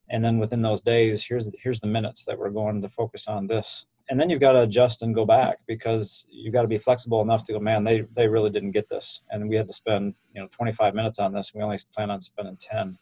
and 0.10 0.24
then 0.24 0.40
within 0.40 0.62
those 0.62 0.82
days 0.82 1.24
here's 1.24 1.50
here's 1.62 1.80
the 1.80 1.88
minutes 1.88 2.24
that 2.26 2.38
we're 2.38 2.50
going 2.50 2.82
to 2.82 2.90
focus 2.90 3.28
on 3.28 3.48
this. 3.48 3.86
And 4.12 4.20
then 4.20 4.32
you've 4.32 4.42
got 4.42 4.54
to 4.54 4.62
adjust 4.62 5.04
and 5.04 5.14
go 5.14 5.24
back 5.24 5.60
because 5.68 6.26
you've 6.32 6.54
got 6.54 6.64
to 6.64 6.68
be 6.68 6.80
flexible 6.80 7.22
enough 7.22 7.44
to 7.44 7.54
go 7.54 7.60
man 7.60 7.84
they 7.84 8.06
they 8.16 8.28
really 8.28 8.50
didn't 8.50 8.72
get 8.72 8.90
this. 8.90 9.22
And 9.30 9.50
we 9.50 9.56
had 9.56 9.68
to 9.68 9.74
spend 9.74 10.16
you 10.34 10.42
know 10.42 10.48
25 10.52 10.96
minutes 10.96 11.20
on 11.20 11.34
this. 11.34 11.54
We 11.54 11.62
only 11.62 11.80
plan 11.94 12.12
on 12.12 12.22
spending 12.22 12.58
10 12.58 12.98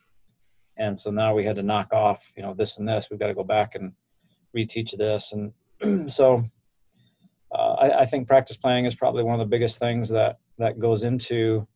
and 0.77 0.99
so 0.99 1.09
now 1.09 1.33
we 1.33 1.45
had 1.45 1.55
to 1.55 1.63
knock 1.63 1.93
off 1.93 2.33
you 2.35 2.43
know 2.43 2.53
this 2.53 2.77
and 2.77 2.87
this. 2.87 3.07
We've 3.09 3.19
got 3.19 3.27
to 3.27 3.33
go 3.33 3.43
back 3.43 3.75
and 3.75 3.93
reteach 4.55 4.95
this. 4.97 5.33
And 5.33 6.11
so 6.11 6.43
uh, 7.51 7.73
I, 7.73 7.99
I 7.99 8.05
think 8.05 8.27
practice 8.27 8.57
planning 8.57 8.85
is 8.85 8.95
probably 8.95 9.23
one 9.23 9.39
of 9.39 9.39
the 9.39 9.49
biggest 9.49 9.79
things 9.79 10.09
that 10.09 10.39
that 10.57 10.79
goes 10.79 11.03
into 11.03 11.67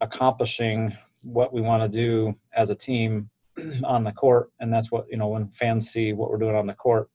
accomplishing 0.00 0.96
what 1.22 1.52
we 1.52 1.60
want 1.60 1.82
to 1.82 1.88
do 1.88 2.34
as 2.54 2.70
a 2.70 2.74
team 2.74 3.28
on 3.84 4.04
the 4.04 4.12
court, 4.12 4.50
and 4.60 4.72
that's 4.72 4.90
what 4.90 5.06
you 5.10 5.16
know 5.16 5.28
when 5.28 5.48
fans 5.48 5.90
see 5.90 6.12
what 6.12 6.30
we're 6.30 6.38
doing 6.38 6.56
on 6.56 6.66
the 6.66 6.74
court, 6.74 7.10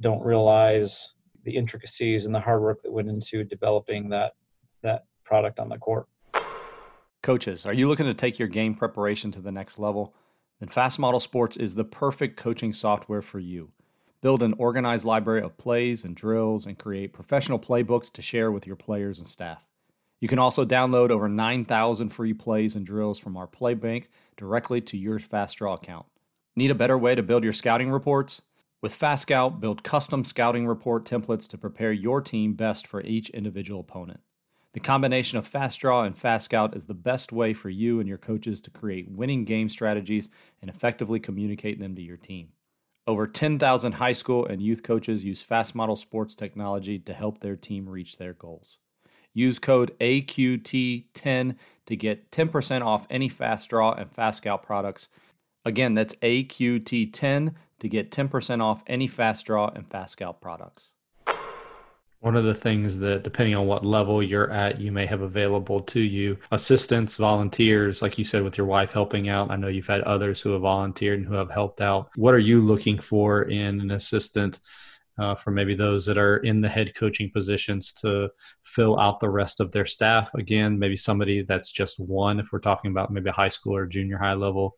don't 0.00 0.22
realize 0.22 1.14
the 1.44 1.56
intricacies 1.56 2.26
and 2.26 2.34
the 2.34 2.40
hard 2.40 2.62
work 2.62 2.82
that 2.82 2.92
went 2.92 3.08
into 3.08 3.44
developing 3.44 4.08
that 4.10 4.34
that 4.82 5.04
product 5.24 5.58
on 5.58 5.68
the 5.68 5.78
court. 5.78 6.06
Coaches, 7.22 7.64
are 7.64 7.72
you 7.72 7.86
looking 7.86 8.06
to 8.06 8.14
take 8.14 8.38
your 8.38 8.48
game 8.48 8.74
preparation 8.74 9.30
to 9.32 9.40
the 9.40 9.52
next 9.52 9.78
level? 9.78 10.14
Then 10.58 10.68
Fast 10.68 10.98
Model 10.98 11.20
Sports 11.20 11.56
is 11.56 11.74
the 11.74 11.84
perfect 11.84 12.36
coaching 12.36 12.72
software 12.72 13.22
for 13.22 13.38
you. 13.38 13.70
Build 14.20 14.42
an 14.42 14.54
organized 14.58 15.04
library 15.04 15.42
of 15.42 15.56
plays 15.56 16.04
and 16.04 16.14
drills 16.14 16.66
and 16.66 16.78
create 16.78 17.12
professional 17.12 17.58
playbooks 17.58 18.12
to 18.12 18.22
share 18.22 18.50
with 18.50 18.66
your 18.66 18.76
players 18.76 19.18
and 19.18 19.26
staff. 19.26 19.66
You 20.22 20.28
can 20.28 20.38
also 20.38 20.64
download 20.64 21.10
over 21.10 21.28
9,000 21.28 22.10
free 22.10 22.32
plays 22.32 22.76
and 22.76 22.86
drills 22.86 23.18
from 23.18 23.36
our 23.36 23.48
play 23.48 23.74
bank 23.74 24.08
directly 24.36 24.80
to 24.82 24.96
your 24.96 25.18
FastDraw 25.18 25.74
account. 25.74 26.06
Need 26.54 26.70
a 26.70 26.76
better 26.76 26.96
way 26.96 27.16
to 27.16 27.24
build 27.24 27.42
your 27.42 27.52
scouting 27.52 27.90
reports? 27.90 28.40
With 28.80 28.96
FastScout, 28.96 29.58
build 29.58 29.82
custom 29.82 30.24
scouting 30.24 30.68
report 30.68 31.04
templates 31.04 31.48
to 31.48 31.58
prepare 31.58 31.90
your 31.90 32.20
team 32.20 32.52
best 32.52 32.86
for 32.86 33.00
each 33.00 33.30
individual 33.30 33.80
opponent. 33.80 34.20
The 34.74 34.78
combination 34.78 35.38
of 35.38 35.50
FastDraw 35.50 36.06
and 36.06 36.14
FastScout 36.14 36.76
is 36.76 36.84
the 36.84 36.94
best 36.94 37.32
way 37.32 37.52
for 37.52 37.68
you 37.68 37.98
and 37.98 38.08
your 38.08 38.16
coaches 38.16 38.60
to 38.60 38.70
create 38.70 39.10
winning 39.10 39.44
game 39.44 39.68
strategies 39.68 40.30
and 40.60 40.70
effectively 40.70 41.18
communicate 41.18 41.80
them 41.80 41.96
to 41.96 42.02
your 42.02 42.16
team. 42.16 42.50
Over 43.08 43.26
10,000 43.26 43.94
high 43.94 44.12
school 44.12 44.46
and 44.46 44.62
youth 44.62 44.84
coaches 44.84 45.24
use 45.24 45.42
Fast 45.42 45.74
Model 45.74 45.96
Sports 45.96 46.36
technology 46.36 47.00
to 47.00 47.12
help 47.12 47.40
their 47.40 47.56
team 47.56 47.88
reach 47.88 48.18
their 48.18 48.34
goals. 48.34 48.78
Use 49.34 49.58
code 49.58 49.96
AQT10 50.00 51.56
to 51.86 51.96
get 51.96 52.30
10% 52.30 52.84
off 52.84 53.06
any 53.10 53.28
FastDraw 53.28 54.00
and 54.00 54.12
FastScout 54.12 54.62
products. 54.62 55.08
Again, 55.64 55.94
that's 55.94 56.14
AQT10 56.16 57.54
to 57.80 57.88
get 57.88 58.10
10% 58.10 58.62
off 58.62 58.82
any 58.86 59.08
FastDraw 59.08 59.74
and 59.74 59.88
FastScout 59.88 60.40
products. 60.40 60.90
One 62.20 62.36
of 62.36 62.44
the 62.44 62.54
things 62.54 63.00
that, 63.00 63.24
depending 63.24 63.56
on 63.56 63.66
what 63.66 63.84
level 63.84 64.22
you're 64.22 64.50
at, 64.52 64.80
you 64.80 64.92
may 64.92 65.06
have 65.06 65.22
available 65.22 65.80
to 65.80 65.98
you 65.98 66.38
assistants, 66.52 67.16
volunteers, 67.16 68.00
like 68.00 68.16
you 68.16 68.24
said, 68.24 68.44
with 68.44 68.56
your 68.56 68.68
wife 68.68 68.92
helping 68.92 69.28
out. 69.28 69.50
I 69.50 69.56
know 69.56 69.66
you've 69.66 69.88
had 69.88 70.02
others 70.02 70.40
who 70.40 70.50
have 70.50 70.60
volunteered 70.60 71.18
and 71.18 71.26
who 71.26 71.34
have 71.34 71.50
helped 71.50 71.80
out. 71.80 72.10
What 72.14 72.34
are 72.34 72.38
you 72.38 72.60
looking 72.60 73.00
for 73.00 73.42
in 73.42 73.80
an 73.80 73.90
assistant? 73.90 74.60
Uh, 75.18 75.34
for 75.34 75.50
maybe 75.50 75.74
those 75.74 76.06
that 76.06 76.16
are 76.16 76.38
in 76.38 76.62
the 76.62 76.68
head 76.68 76.94
coaching 76.94 77.30
positions 77.30 77.92
to 77.92 78.30
fill 78.64 78.98
out 78.98 79.20
the 79.20 79.28
rest 79.28 79.60
of 79.60 79.70
their 79.70 79.84
staff. 79.84 80.32
Again, 80.32 80.78
maybe 80.78 80.96
somebody 80.96 81.42
that's 81.42 81.70
just 81.70 82.00
one, 82.00 82.40
if 82.40 82.50
we're 82.50 82.60
talking 82.60 82.90
about 82.90 83.12
maybe 83.12 83.28
high 83.28 83.50
school 83.50 83.76
or 83.76 83.84
junior 83.84 84.16
high 84.16 84.32
level, 84.32 84.74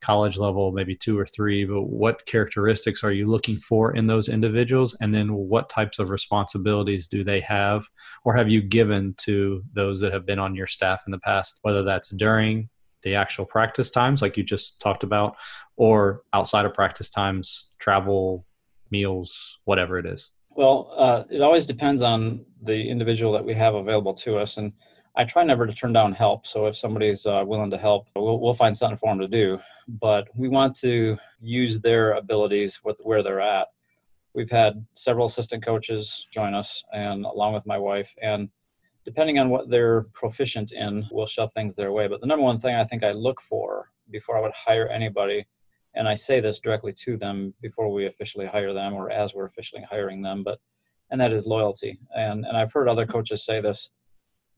college 0.00 0.38
level, 0.38 0.72
maybe 0.72 0.94
two 0.94 1.18
or 1.18 1.26
three, 1.26 1.64
but 1.64 1.82
what 1.82 2.26
characteristics 2.26 3.02
are 3.02 3.12
you 3.12 3.26
looking 3.26 3.56
for 3.56 3.96
in 3.96 4.06
those 4.06 4.28
individuals? 4.28 4.96
And 5.00 5.14
then 5.14 5.34
what 5.34 5.68
types 5.68 5.98
of 5.98 6.10
responsibilities 6.10 7.08
do 7.08 7.24
they 7.24 7.40
have 7.40 7.88
or 8.24 8.36
have 8.36 8.48
you 8.48 8.62
given 8.62 9.14
to 9.18 9.62
those 9.72 10.00
that 10.00 10.12
have 10.12 10.26
been 10.26 10.38
on 10.38 10.54
your 10.54 10.66
staff 10.66 11.04
in 11.06 11.12
the 11.12 11.18
past, 11.18 11.58
whether 11.62 11.82
that's 11.82 12.10
during 12.10 12.68
the 13.02 13.14
actual 13.14 13.44
practice 13.44 13.90
times, 13.90 14.22
like 14.22 14.36
you 14.36 14.42
just 14.42 14.80
talked 14.80 15.02
about, 15.02 15.36
or 15.76 16.22
outside 16.32 16.66
of 16.66 16.74
practice 16.74 17.10
times, 17.10 17.74
travel, 17.78 18.44
meals, 18.90 19.58
whatever 19.64 19.98
it 19.98 20.06
is? 20.06 20.32
Well, 20.50 20.92
uh, 20.96 21.24
it 21.30 21.40
always 21.40 21.66
depends 21.66 22.02
on 22.02 22.44
the 22.62 22.88
individual 22.88 23.32
that 23.32 23.44
we 23.44 23.54
have 23.54 23.74
available 23.74 24.14
to 24.14 24.38
us. 24.38 24.56
And 24.56 24.72
I 25.16 25.24
try 25.24 25.42
never 25.42 25.66
to 25.66 25.72
turn 25.72 25.92
down 25.92 26.12
help. 26.12 26.46
So 26.46 26.66
if 26.66 26.76
somebody's 26.76 27.26
uh, 27.26 27.44
willing 27.46 27.70
to 27.70 27.78
help, 27.78 28.08
we'll, 28.16 28.40
we'll 28.40 28.54
find 28.54 28.76
something 28.76 28.96
for 28.96 29.10
them 29.10 29.20
to 29.20 29.28
do. 29.28 29.58
But 29.86 30.28
we 30.36 30.48
want 30.48 30.76
to 30.76 31.16
use 31.40 31.80
their 31.80 32.12
abilities 32.12 32.80
with 32.84 32.96
where 33.02 33.22
they're 33.22 33.40
at. 33.40 33.68
We've 34.34 34.50
had 34.50 34.86
several 34.92 35.26
assistant 35.26 35.64
coaches 35.64 36.28
join 36.30 36.54
us, 36.54 36.84
and 36.92 37.24
along 37.24 37.54
with 37.54 37.66
my 37.66 37.78
wife, 37.78 38.14
and 38.22 38.48
depending 39.04 39.38
on 39.38 39.48
what 39.48 39.70
they're 39.70 40.02
proficient 40.12 40.70
in, 40.70 41.04
we'll 41.10 41.26
shove 41.26 41.52
things 41.52 41.74
their 41.74 41.92
way. 41.92 42.06
But 42.06 42.20
the 42.20 42.26
number 42.26 42.44
one 42.44 42.58
thing 42.58 42.76
I 42.76 42.84
think 42.84 43.02
I 43.02 43.12
look 43.12 43.40
for 43.40 43.90
before 44.10 44.38
I 44.38 44.40
would 44.40 44.52
hire 44.52 44.86
anybody, 44.86 45.46
and 45.94 46.08
I 46.08 46.14
say 46.14 46.40
this 46.40 46.60
directly 46.60 46.92
to 47.04 47.16
them 47.16 47.54
before 47.60 47.92
we 47.92 48.06
officially 48.06 48.46
hire 48.46 48.72
them 48.72 48.94
or 48.94 49.10
as 49.10 49.34
we're 49.34 49.46
officially 49.46 49.82
hiring 49.82 50.22
them, 50.22 50.42
but 50.42 50.58
and 51.10 51.20
that 51.20 51.32
is 51.32 51.46
loyalty. 51.46 51.98
And 52.16 52.44
and 52.44 52.56
I've 52.56 52.72
heard 52.72 52.88
other 52.88 53.06
coaches 53.06 53.44
say 53.44 53.60
this, 53.60 53.90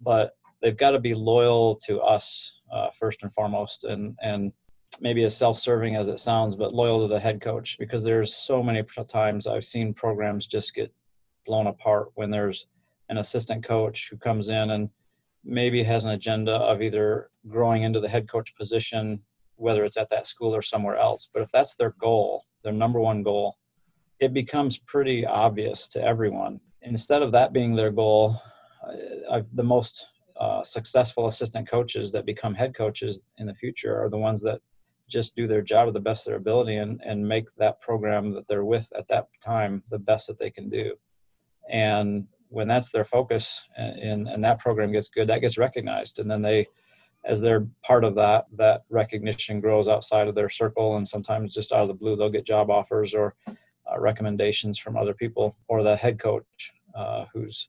but 0.01 0.33
they've 0.63 0.77
got 0.77 0.91
to 0.91 0.99
be 0.99 1.15
loyal 1.15 1.77
to 1.87 2.01
us 2.01 2.61
uh, 2.73 2.91
first 2.91 3.23
and 3.23 3.33
foremost, 3.33 3.85
and 3.85 4.17
and 4.23 4.53
maybe 5.01 5.23
as 5.25 5.37
self-serving 5.37 5.95
as 5.95 6.09
it 6.09 6.19
sounds, 6.19 6.57
but 6.57 6.75
loyal 6.75 7.01
to 7.01 7.13
the 7.13 7.21
head 7.21 7.41
coach 7.41 7.79
because 7.79 8.03
there's 8.03 8.35
so 8.35 8.63
many 8.63 8.83
times 9.09 9.47
I've 9.47 9.65
seen 9.65 9.95
programs 9.95 10.47
just 10.47 10.75
get 10.75 10.93
blown 11.47 11.69
apart 11.69 12.09
when 12.17 12.31
there's 12.31 12.67
an 13.09 13.19
assistant 13.19 13.65
coach 13.65 14.09
who 14.11 14.17
comes 14.17 14.49
in 14.49 14.71
and 14.71 14.91
maybe 15.45 15.83
has 15.83 16.05
an 16.05 16.11
agenda 16.11 16.53
of 16.53 16.83
either 16.83 17.31
growing 17.49 17.85
into 17.85 18.01
the 18.01 18.09
head 18.09 18.29
coach 18.29 18.55
position, 18.57 19.21
whether 19.61 19.85
it's 19.85 19.97
at 19.97 20.09
that 20.09 20.27
school 20.27 20.55
or 20.55 20.63
somewhere 20.63 20.97
else. 20.97 21.29
But 21.33 21.43
if 21.43 21.51
that's 21.51 21.75
their 21.75 21.95
goal, 22.01 22.47
their 22.65 22.73
number 22.73 23.01
one 23.01 23.23
goal, 23.23 23.57
it 24.19 24.33
becomes 24.33 24.79
pretty 24.79 25.27
obvious 25.27 25.87
to 25.89 26.03
everyone. 26.03 26.61
Instead 26.83 27.23
of 27.23 27.33
that 27.33 27.53
being 27.53 27.75
their 27.75 27.91
goal, 27.91 28.41
I, 29.31 29.43
the 29.53 29.63
most 29.63 30.07
uh, 30.39 30.63
successful 30.63 31.27
assistant 31.27 31.69
coaches 31.69 32.11
that 32.13 32.25
become 32.25 32.55
head 32.55 32.75
coaches 32.75 33.23
in 33.37 33.47
the 33.47 33.55
future 33.55 34.03
are 34.03 34.09
the 34.09 34.17
ones 34.19 34.41
that 34.43 34.61
just 35.09 35.35
do 35.37 35.47
their 35.47 35.61
job 35.63 35.87
to 35.87 35.93
the 35.93 36.01
best 36.01 36.27
of 36.27 36.31
their 36.31 36.39
ability 36.39 36.77
and, 36.77 37.01
and 37.05 37.27
make 37.27 37.53
that 37.57 37.81
program 37.81 38.33
that 38.33 38.47
they're 38.49 38.65
with 38.65 38.91
at 38.97 39.09
that 39.09 39.27
time 39.43 39.83
the 39.91 39.99
best 39.99 40.29
that 40.29 40.39
they 40.39 40.51
can 40.51 40.71
do. 40.71 40.95
And 41.71 42.27
when 42.49 42.69
that's 42.69 42.91
their 42.91 43.05
focus 43.05 43.63
and, 43.77 44.29
and 44.29 44.43
that 44.45 44.59
program 44.59 44.93
gets 44.93 45.09
good, 45.09 45.29
that 45.29 45.41
gets 45.41 45.59
recognized. 45.59 46.19
And 46.19 46.31
then 46.31 46.43
they, 46.43 46.67
as 47.25 47.41
they're 47.41 47.67
part 47.83 48.05
of 48.05 48.15
that, 48.15 48.47
that 48.57 48.83
recognition 48.89 49.61
grows 49.61 49.89
outside 49.89 50.29
of 50.29 50.35
their 50.35 50.49
circle. 50.49 50.97
And 50.97 51.07
sometimes 51.07 51.55
just 51.55 51.73
out 51.73 51.83
of 51.83 51.89
the 51.89 51.95
blue, 51.95 52.17
they'll 52.17 52.31
get 52.31 52.47
job 52.47 52.71
offers 52.71 53.15
or 53.15 53.35
uh, 53.47 54.01
recommendations 54.01 54.79
from 54.79 54.97
other 54.97 55.15
people 55.15 55.57
or 55.69 55.83
the 55.83 55.97
head 55.97 56.19
coach 56.19 56.73
uh, 56.95 57.27
who's 57.33 57.69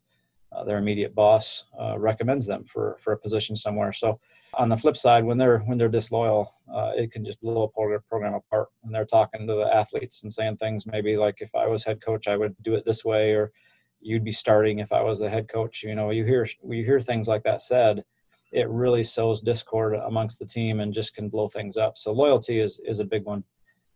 uh, 0.51 0.63
their 0.63 0.77
immediate 0.77 1.15
boss 1.15 1.65
uh, 1.79 1.98
recommends 1.98 2.46
them 2.46 2.65
for 2.65 2.98
for 3.00 3.13
a 3.13 3.17
position 3.17 3.55
somewhere. 3.55 3.93
So 3.93 4.20
on 4.55 4.67
the 4.67 4.75
flip 4.75 4.98
side, 4.98 5.24
when 5.24 5.38
they're 5.38 5.60
when 5.60 5.77
they're 5.77 5.88
disloyal, 5.88 6.51
uh, 6.74 6.91
it 6.96 7.12
can 7.12 7.24
just 7.24 7.41
blow 7.41 7.63
a 7.63 8.00
program 8.00 8.34
apart. 8.34 8.67
When 8.81 8.91
they're 8.91 9.05
talking 9.05 9.48
to 9.48 9.53
the 9.53 9.74
athletes 9.74 10.24
and 10.24 10.34
saying 10.34 10.58
things 10.58 10.86
maybe 10.86 11.15
like, 11.15 11.38
"If 11.39 11.55
I 11.55 11.67
was 11.67 11.84
head 11.84 12.01
coach, 12.01 12.27
I 12.27 12.36
would 12.36 12.55
do 12.63 12.75
it 12.75 12.84
this 12.84 13.05
way," 13.05 13.31
or 13.31 13.53
"You'd 14.01 14.25
be 14.25 14.31
starting 14.31 14.79
if 14.79 14.91
I 14.91 15.01
was 15.01 15.20
the 15.20 15.29
head 15.29 15.48
coach." 15.48 15.84
You 15.84 15.96
know, 15.96 16.10
you 16.10 16.25
hear 16.25 16.46
you 16.67 16.84
hear 16.84 17.00
things 17.00 17.29
like 17.29 17.43
that 17.43 17.62
said. 17.62 18.03
It 18.51 18.70
really 18.70 19.03
sows 19.03 19.39
discord 19.39 19.96
amongst 19.96 20.39
the 20.39 20.46
team 20.46 20.79
and 20.79 20.93
just 20.93 21.15
can 21.15 21.29
blow 21.29 21.48
things 21.48 21.77
up. 21.77 21.98
So 21.98 22.12
loyalty 22.12 22.60
is 22.60 22.79
is 22.86 23.00
a 23.00 23.05
big 23.05 23.24
one. 23.25 23.43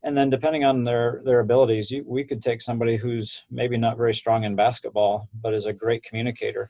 And 0.03 0.15
then 0.15 0.29
depending 0.29 0.63
on 0.63 0.83
their 0.83 1.21
their 1.25 1.39
abilities 1.39 1.91
you, 1.91 2.03
we 2.07 2.23
could 2.23 2.41
take 2.41 2.61
somebody 2.61 2.95
who's 2.95 3.43
maybe 3.51 3.77
not 3.77 3.97
very 3.97 4.13
strong 4.13 4.43
in 4.43 4.55
basketball 4.55 5.27
but 5.41 5.53
is 5.53 5.65
a 5.65 5.73
great 5.73 6.03
communicator. 6.03 6.69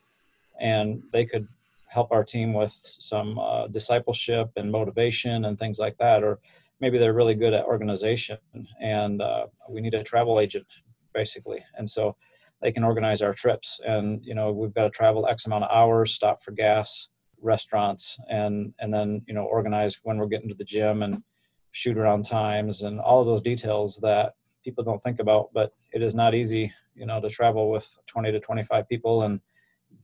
And 0.60 1.04
they 1.12 1.25
could 1.25 1.48
help 1.88 2.12
our 2.12 2.24
team 2.24 2.54
with 2.54 2.72
some 2.72 3.38
uh, 3.38 3.68
discipleship 3.68 4.51
and 4.56 4.72
motivation 4.72 5.46
and 5.46 5.58
things 5.58 5.80
like 5.80 5.98
that. 5.98 6.24
Or 6.24 6.39
maybe 6.80 6.98
they're 6.98 7.13
really 7.13 7.36
good 7.36 7.54
at 7.54 7.65
organization 7.65 8.38
and 8.82 9.22
uh, 9.22 9.46
we 9.70 9.82
need 9.82 9.94
a 9.94 10.04
travel 10.04 10.39
agent 10.39 10.68
basically. 11.13 11.63
And 11.77 11.89
so 11.89 12.15
they 12.62 12.72
can 12.72 12.84
organize 12.84 13.22
our 13.22 13.34
trips. 13.34 13.80
And 13.86 14.25
you 14.25 14.34
know 14.34 14.51
we've 14.51 14.74
got 14.74 14.86
to 14.86 14.89
travel 14.89 15.27
x 15.27 15.46
amount 15.46 15.65
of 15.65 15.72
hours 15.72 16.13
stop 16.13 16.42
for 16.42 16.51
gas 16.51 17.10
restaurants 17.42 18.18
and 18.30 18.74
and 18.80 18.94
then 18.94 19.22
you 19.27 19.34
know 19.34 19.44
organize 19.44 20.00
when 20.04 20.18
we're 20.18 20.27
getting 20.27 20.50
to 20.50 20.56
the 20.56 20.63
gym 20.63 21.04
and 21.04 21.24
shoot 21.72 21.98
around 21.98 22.24
times 22.24 22.84
and 22.84 23.00
all 23.00 23.20
of 23.20 23.27
those 23.27 23.42
details 23.42 23.98
that 24.01 24.34
people 24.63 24.84
don't 24.84 25.00
think 25.00 25.20
about 25.20 25.50
but 25.54 25.74
it 25.94 26.01
is 26.01 26.15
not 26.15 26.34
easy 26.34 26.72
you 26.96 27.06
know 27.06 27.20
to 27.20 27.30
travel 27.30 27.70
with 27.70 27.98
20 28.08 28.32
to 28.32 28.39
25 28.39 28.88
people 28.88 29.24
and 29.24 29.39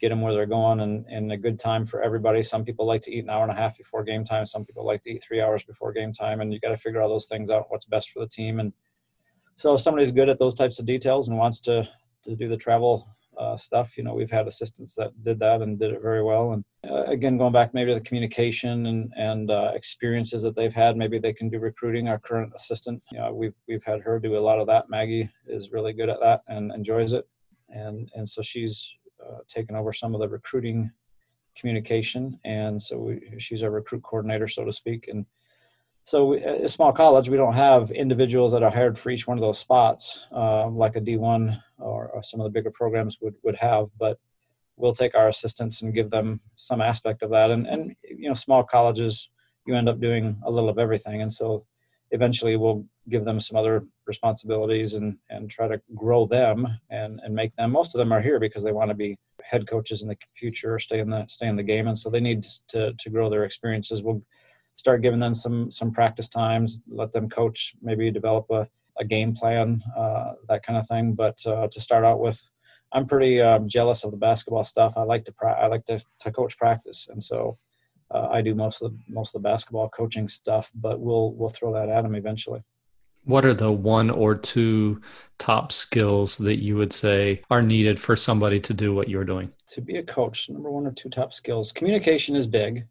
get 0.02 0.10
them 0.10 0.22
where 0.22 0.34
they're 0.34 0.46
going 0.46 0.80
and, 0.80 1.06
in 1.10 1.32
a 1.32 1.38
good 1.38 1.60
time 1.60 1.86
for 1.86 2.02
everybody. 2.02 2.42
Some 2.42 2.66
people 2.66 2.88
like 2.88 3.04
to 3.04 3.12
eat 3.12 3.24
an 3.24 3.30
hour 3.30 3.44
and 3.44 3.52
a 3.52 3.56
half 3.56 3.78
before 3.78 4.04
game 4.04 4.26
time. 4.26 4.46
Some 4.46 4.66
people 4.66 4.86
like 4.86 5.04
to 5.04 5.12
eat 5.12 5.24
three 5.24 5.42
hours 5.42 5.64
before 5.64 5.94
game 5.94 6.12
time 6.12 6.42
and 6.42 6.52
you 6.52 6.60
got 6.60 6.70
to 6.70 6.78
figure 6.78 7.02
all 7.02 7.10
those 7.10 7.28
things 7.28 7.52
out 7.52 7.66
what's 7.70 7.86
best 7.86 8.10
for 8.10 8.20
the 8.20 8.28
team. 8.28 8.60
And 8.60 8.74
so 9.56 9.76
if 9.76 9.82
somebody's 9.82 10.12
good 10.12 10.28
at 10.28 10.40
those 10.40 10.56
types 10.56 10.80
of 10.80 10.86
details 10.86 11.28
and 11.28 11.38
wants 11.38 11.62
to 11.62 11.88
to 12.24 12.36
do 12.36 12.48
the 12.48 12.58
travel 12.58 13.08
uh, 13.42 13.58
stuff. 13.58 13.98
You 13.98 14.04
know, 14.04 14.14
we've 14.14 14.32
had 14.32 14.48
assistants 14.48 14.94
that 14.96 15.12
did 15.24 15.40
that 15.40 15.62
and 15.62 15.80
did 15.80 15.92
it 15.92 16.02
very 16.02 16.24
well. 16.24 16.54
And 16.54 16.64
uh, 16.90 17.04
again, 17.06 17.38
going 17.38 17.54
back 17.54 17.74
maybe 17.74 17.92
to 17.92 18.00
the 18.00 18.06
communication 18.06 18.86
and 18.86 19.12
and 19.18 19.50
uh, 19.50 19.72
experiences 19.74 20.44
that 20.44 20.56
they've 20.56 20.74
had, 20.74 20.96
maybe 20.96 21.18
they 21.18 21.34
can 21.34 21.50
do 21.50 21.60
recruiting. 21.60 22.08
Our 22.08 22.20
current 22.20 22.54
assistant, 22.56 23.02
you 23.12 23.18
know, 23.18 23.34
we've 23.34 23.56
we've 23.68 23.84
had 23.84 24.02
her 24.02 24.20
do 24.20 24.38
a 24.38 24.46
lot 24.48 24.60
of 24.60 24.68
that. 24.68 24.90
Maggie 24.90 25.30
is 25.48 25.72
really 25.72 25.94
good 25.94 26.10
at 26.10 26.20
that 26.22 26.42
and 26.48 26.72
enjoys 26.72 27.14
it, 27.14 27.28
and 27.70 28.10
and 28.16 28.30
so 28.30 28.42
she's 28.42 28.96
uh, 29.26 29.40
taken 29.48 29.76
over 29.76 29.92
some 29.92 30.14
of 30.14 30.22
the 30.22 30.30
recruiting 30.30 30.92
communication, 31.58 32.40
and 32.46 32.82
so 32.82 32.98
we, 32.98 33.22
she's 33.40 33.64
our 33.64 33.72
recruit 33.72 34.04
coordinator, 34.04 34.48
so 34.48 34.64
to 34.64 34.72
speak, 34.72 35.08
and 35.08 35.26
so 36.04 36.34
a 36.34 36.68
small 36.68 36.92
college, 36.92 37.30
we 37.30 37.38
don't 37.38 37.54
have 37.54 37.92
individuals 37.92 38.52
that 38.52 38.64
are 38.64 38.72
hired 38.72 38.98
for 38.98 39.12
each 39.12 39.28
one 39.28 39.38
of 39.38 39.42
those 39.42 39.60
spots, 39.60 40.28
uh, 40.32 40.68
like 40.68 40.96
a 40.96 41.02
D1 41.02 41.62
or, 41.78 42.10
or, 42.10 42.24
some 42.24 42.40
of 42.40 42.46
the 42.46 42.50
bigger 42.50 42.72
programs 42.72 43.20
would, 43.22 43.36
would 43.44 43.56
have. 43.56 43.88
But 44.00 44.20
we'll 44.78 44.94
take 44.94 45.16
our 45.16 45.30
assistants 45.30 45.82
and 45.82 45.94
give 45.94 46.10
them 46.10 46.42
some 46.56 46.82
aspect 46.82 47.22
of 47.22 47.30
that. 47.32 47.52
And, 47.52 47.68
and 47.68 47.96
you 48.04 48.28
know, 48.28 48.34
small 48.34 48.64
colleges, 48.64 49.30
you 49.66 49.76
end 49.76 49.90
up 49.90 50.00
doing 50.00 50.38
a 50.46 50.52
little 50.52 50.70
of 50.70 50.80
everything. 50.80 51.22
And 51.22 51.32
so 51.32 51.66
eventually 52.10 52.58
we'll 52.58 52.84
give 53.10 53.24
them 53.24 53.40
some 53.40 53.58
other 53.58 53.86
responsibilities 54.06 54.96
and, 54.96 55.18
and 55.30 55.50
try 55.50 55.68
to 55.68 55.82
grow 55.96 56.26
them 56.26 56.68
and, 56.90 57.20
and 57.24 57.34
make 57.34 57.54
them. 57.54 57.72
Most 57.72 57.94
of 57.94 58.00
them 58.00 58.12
are 58.12 58.22
here 58.22 58.40
because 58.40 58.64
they 58.64 58.72
want 58.72 58.90
to 58.90 58.96
be 58.96 59.18
head 59.44 59.68
coaches 59.68 60.02
in 60.02 60.10
the 60.10 60.18
future, 60.36 60.78
stay 60.80 61.00
in 61.00 61.10
the 61.10 61.26
stay 61.28 61.48
in 61.48 61.56
the 61.56 61.64
game, 61.64 61.88
and 61.88 61.98
so 61.98 62.10
they 62.10 62.20
need 62.20 62.44
to 62.68 62.94
to 62.94 63.10
grow 63.10 63.30
their 63.30 63.44
experiences. 63.44 64.04
We'll 64.04 64.22
start 64.76 65.02
giving 65.02 65.20
them 65.20 65.34
some 65.34 65.72
some 65.72 65.92
practice 65.92 66.28
times, 66.28 66.80
let 66.88 67.12
them 67.12 67.30
coach, 67.30 67.74
maybe 67.82 68.12
develop 68.12 68.46
a, 68.52 68.68
a 69.00 69.06
game 69.06 69.34
plan, 69.34 69.82
uh, 69.98 70.34
that 70.50 70.64
kind 70.64 70.78
of 70.78 70.88
thing. 70.88 71.14
But 71.14 71.38
uh, 71.46 71.68
to 71.72 71.80
start 71.80 72.06
out 72.06 72.20
with, 72.20 72.40
I'm 72.92 73.06
pretty 73.06 73.42
um, 73.42 73.68
jealous 73.68 74.04
of 74.04 74.12
the 74.12 74.18
basketball 74.18 74.64
stuff. 74.64 74.94
I 74.98 75.04
like 75.04 75.26
to 75.26 75.32
pra- 75.32 75.60
I 75.62 75.68
like 75.68 75.86
to, 75.86 76.02
to 76.22 76.32
coach 76.32 76.58
practice, 76.58 77.08
and 77.10 77.22
so 77.22 77.58
uh, 78.14 78.28
I 78.32 78.42
do 78.42 78.56
most 78.56 78.82
of 78.82 78.92
the 78.92 78.98
most 79.08 79.36
of 79.36 79.42
the 79.42 79.48
basketball 79.48 79.90
coaching 79.90 80.28
stuff. 80.28 80.72
But 80.74 81.00
we'll 81.00 81.34
we'll 81.34 81.50
throw 81.50 81.74
that 81.74 81.90
at 81.90 82.02
them 82.02 82.16
eventually. 82.16 82.64
What 83.24 83.46
are 83.46 83.54
the 83.54 83.72
one 83.72 84.10
or 84.10 84.34
two 84.34 85.00
top 85.38 85.72
skills 85.72 86.40
that 86.40 86.58
you 86.58 86.76
would 86.78 86.92
say 86.92 87.44
are 87.52 87.62
needed 87.62 88.00
for 88.00 88.16
somebody 88.16 88.60
to 88.62 88.74
do 88.74 88.96
what 88.96 89.10
you're 89.10 89.24
doing? 89.24 89.54
To 89.74 89.82
be 89.82 89.98
a 89.98 90.04
coach, 90.04 90.50
number 90.50 90.72
one 90.72 90.88
or 90.88 90.92
two 90.92 91.10
top 91.10 91.32
skills. 91.32 91.72
Communication 91.72 92.36
is 92.36 92.48
big. 92.48 92.88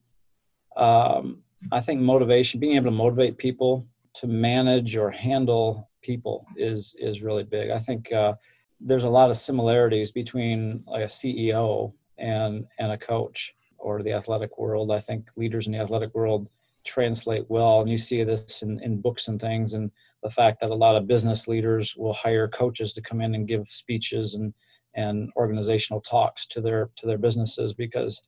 Um, 0.77 1.43
I 1.73 1.81
think 1.81 2.01
motivation, 2.01 2.61
being 2.61 2.77
able 2.77 2.87
to 2.87 2.97
motivate 2.97 3.39
people 3.39 3.87
to 4.15 4.27
manage 4.27 4.97
or 4.97 5.11
handle 5.11 5.89
people 6.03 6.47
is 6.57 6.95
is 6.99 7.23
really 7.23 7.45
big. 7.45 7.71
I 7.71 7.79
think 7.79 8.13
uh, 8.13 8.35
there's 8.81 9.05
a 9.05 9.09
lot 9.09 9.31
of 9.31 9.37
similarities 9.37 10.11
between 10.11 10.83
like 10.87 11.03
a 11.03 11.07
CEO 11.07 11.93
and 12.19 12.67
and 12.79 12.93
a 12.93 12.99
coach 12.99 13.55
or 13.79 14.03
the 14.03 14.13
athletic 14.13 14.59
world. 14.59 14.91
I 14.91 14.99
think 14.99 15.31
leaders 15.37 15.67
in 15.67 15.73
the 15.73 15.79
athletic 15.79 16.15
world 16.15 16.49
translate 16.85 17.45
well, 17.49 17.81
and 17.81 17.91
you 17.91 17.99
see 17.99 18.25
this 18.25 18.63
in, 18.63 18.81
in 18.81 19.01
books 19.01 19.29
and 19.29 19.41
things, 19.41 19.75
and 19.75 19.91
the 20.23 20.31
fact 20.31 20.61
that 20.61 20.71
a 20.71 20.75
lot 20.75 20.97
of 20.97 21.07
business 21.07 21.47
leaders 21.47 21.95
will 21.97 22.13
hire 22.13 22.49
coaches 22.49 22.93
to 22.95 23.03
come 23.03 23.21
in 23.21 23.35
and 23.35 23.49
give 23.49 23.69
speeches 23.69 24.35
and 24.35 24.55
and 24.95 25.31
organizational 25.37 26.01
talks 26.01 26.47
to 26.47 26.61
their 26.61 26.91
to 26.97 27.07
their 27.07 27.19
businesses 27.19 27.75
because 27.75 28.23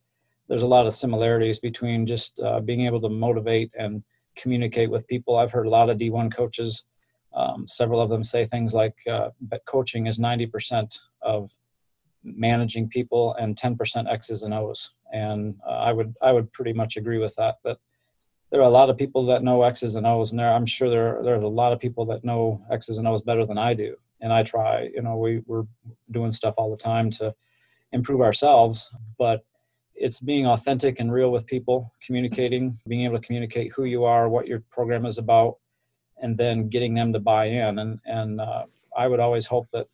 there's 0.49 0.63
a 0.63 0.67
lot 0.67 0.87
of 0.87 0.93
similarities 0.93 1.61
between 1.61 2.07
just 2.07 2.39
uh, 2.41 2.61
being 2.61 2.87
able 2.87 3.01
to 3.01 3.09
motivate 3.09 3.71
and 3.79 4.03
communicate 4.37 4.91
with 4.91 5.07
people. 5.07 5.37
I've 5.37 5.53
heard 5.53 5.67
a 5.67 5.71
lot 5.71 5.91
of 5.91 5.99
D1 5.99 6.35
coaches, 6.35 6.85
um, 7.35 7.67
several 7.67 8.01
of 8.01 8.11
them 8.11 8.23
say 8.23 8.45
things 8.45 8.75
like 8.75 8.97
uh, 9.11 9.31
coaching 9.67 10.07
is 10.07 10.19
90% 10.19 10.99
of 11.23 11.51
managing 12.23 12.89
people 12.89 13.35
and 13.35 13.57
10% 13.57 14.11
X's 14.11 14.43
and 14.43 14.55
O's. 14.55 14.93
And 15.13 15.57
uh, 15.67 15.71
I 15.71 15.93
would 15.93 16.15
I 16.23 16.33
would 16.33 16.53
pretty 16.53 16.73
much 16.73 16.97
agree 16.97 17.19
with 17.19 17.35
that. 17.37 17.57
That 17.65 17.79
there 18.51 18.61
are 18.61 18.69
a 18.69 18.71
lot 18.71 18.91
of 18.91 18.97
people 18.97 19.27
that 19.27 19.43
know 19.43 19.63
X's 19.63 19.95
and 19.95 20.07
O's, 20.07 20.31
and 20.31 20.39
there 20.39 20.53
I'm 20.53 20.67
sure 20.67 20.89
there 20.89 21.21
there's 21.23 21.45
a 21.45 21.49
lot 21.49 21.73
of 21.73 21.81
people 21.81 22.07
that 22.07 22.25
know 22.25 22.65
X's 22.71 22.99
and 22.99 23.09
O's 23.09 23.23
better 23.23 23.45
than 23.45 23.59
I 23.59 23.75
do. 23.75 23.97
And 24.21 24.33
I 24.33 24.43
try. 24.43 24.91
You 24.95 25.03
know, 25.03 25.17
we 25.17 25.43
we're 25.47 25.65
doing 26.11 26.33
stuff 26.33 26.55
all 26.57 26.71
the 26.71 26.77
time 26.77 27.11
to 27.13 27.35
improve 27.93 28.21
ourselves, 28.21 28.95
but 29.19 29.45
it's 30.03 30.19
being 30.19 30.47
authentic 30.49 30.99
and 30.99 31.13
real 31.13 31.31
with 31.31 31.47
people, 31.47 31.93
communicating, 32.05 32.77
being 32.89 33.05
able 33.05 33.21
to 33.21 33.25
communicate 33.25 33.71
who 33.73 33.85
you 33.85 34.03
are, 34.03 34.29
what 34.29 34.49
your 34.49 34.59
program 34.69 35.07
is 35.07 35.17
about, 35.17 35.59
and 36.21 36.37
then 36.37 36.69
getting 36.69 36.93
them 36.93 37.13
to 37.13 37.21
buy 37.21 37.45
in. 37.47 37.79
And 37.79 38.01
and 38.05 38.41
uh, 38.41 38.65
I 38.97 39.07
would 39.07 39.21
always 39.21 39.47
hope 39.47 39.69
that 39.73 39.87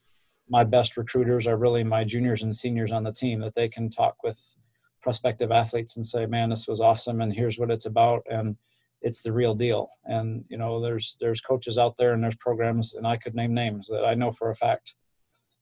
my 0.48 0.64
best 0.64 0.96
recruiters 0.96 1.46
are 1.46 1.58
really 1.58 1.84
my 1.84 2.04
juniors 2.04 2.42
and 2.42 2.56
seniors 2.56 2.90
on 2.90 3.04
the 3.04 3.12
team 3.12 3.40
that 3.40 3.54
they 3.54 3.68
can 3.68 3.90
talk 3.90 4.22
with 4.24 4.56
prospective 5.02 5.52
athletes 5.52 5.96
and 5.96 6.06
say, 6.06 6.24
"Man, 6.24 6.48
this 6.48 6.66
was 6.66 6.80
awesome, 6.80 7.20
and 7.20 7.30
here's 7.30 7.58
what 7.58 7.70
it's 7.70 7.86
about," 7.86 8.26
and 8.30 8.56
it's 9.02 9.20
the 9.20 9.32
real 9.32 9.54
deal. 9.54 9.90
And 10.06 10.42
you 10.48 10.56
know, 10.56 10.80
there's 10.80 11.18
there's 11.20 11.42
coaches 11.42 11.76
out 11.76 11.98
there 11.98 12.14
and 12.14 12.24
there's 12.24 12.36
programs, 12.36 12.94
and 12.94 13.06
I 13.06 13.18
could 13.18 13.34
name 13.34 13.52
names 13.52 13.88
that 13.88 14.06
I 14.06 14.14
know 14.14 14.32
for 14.32 14.48
a 14.48 14.54
fact. 14.54 14.94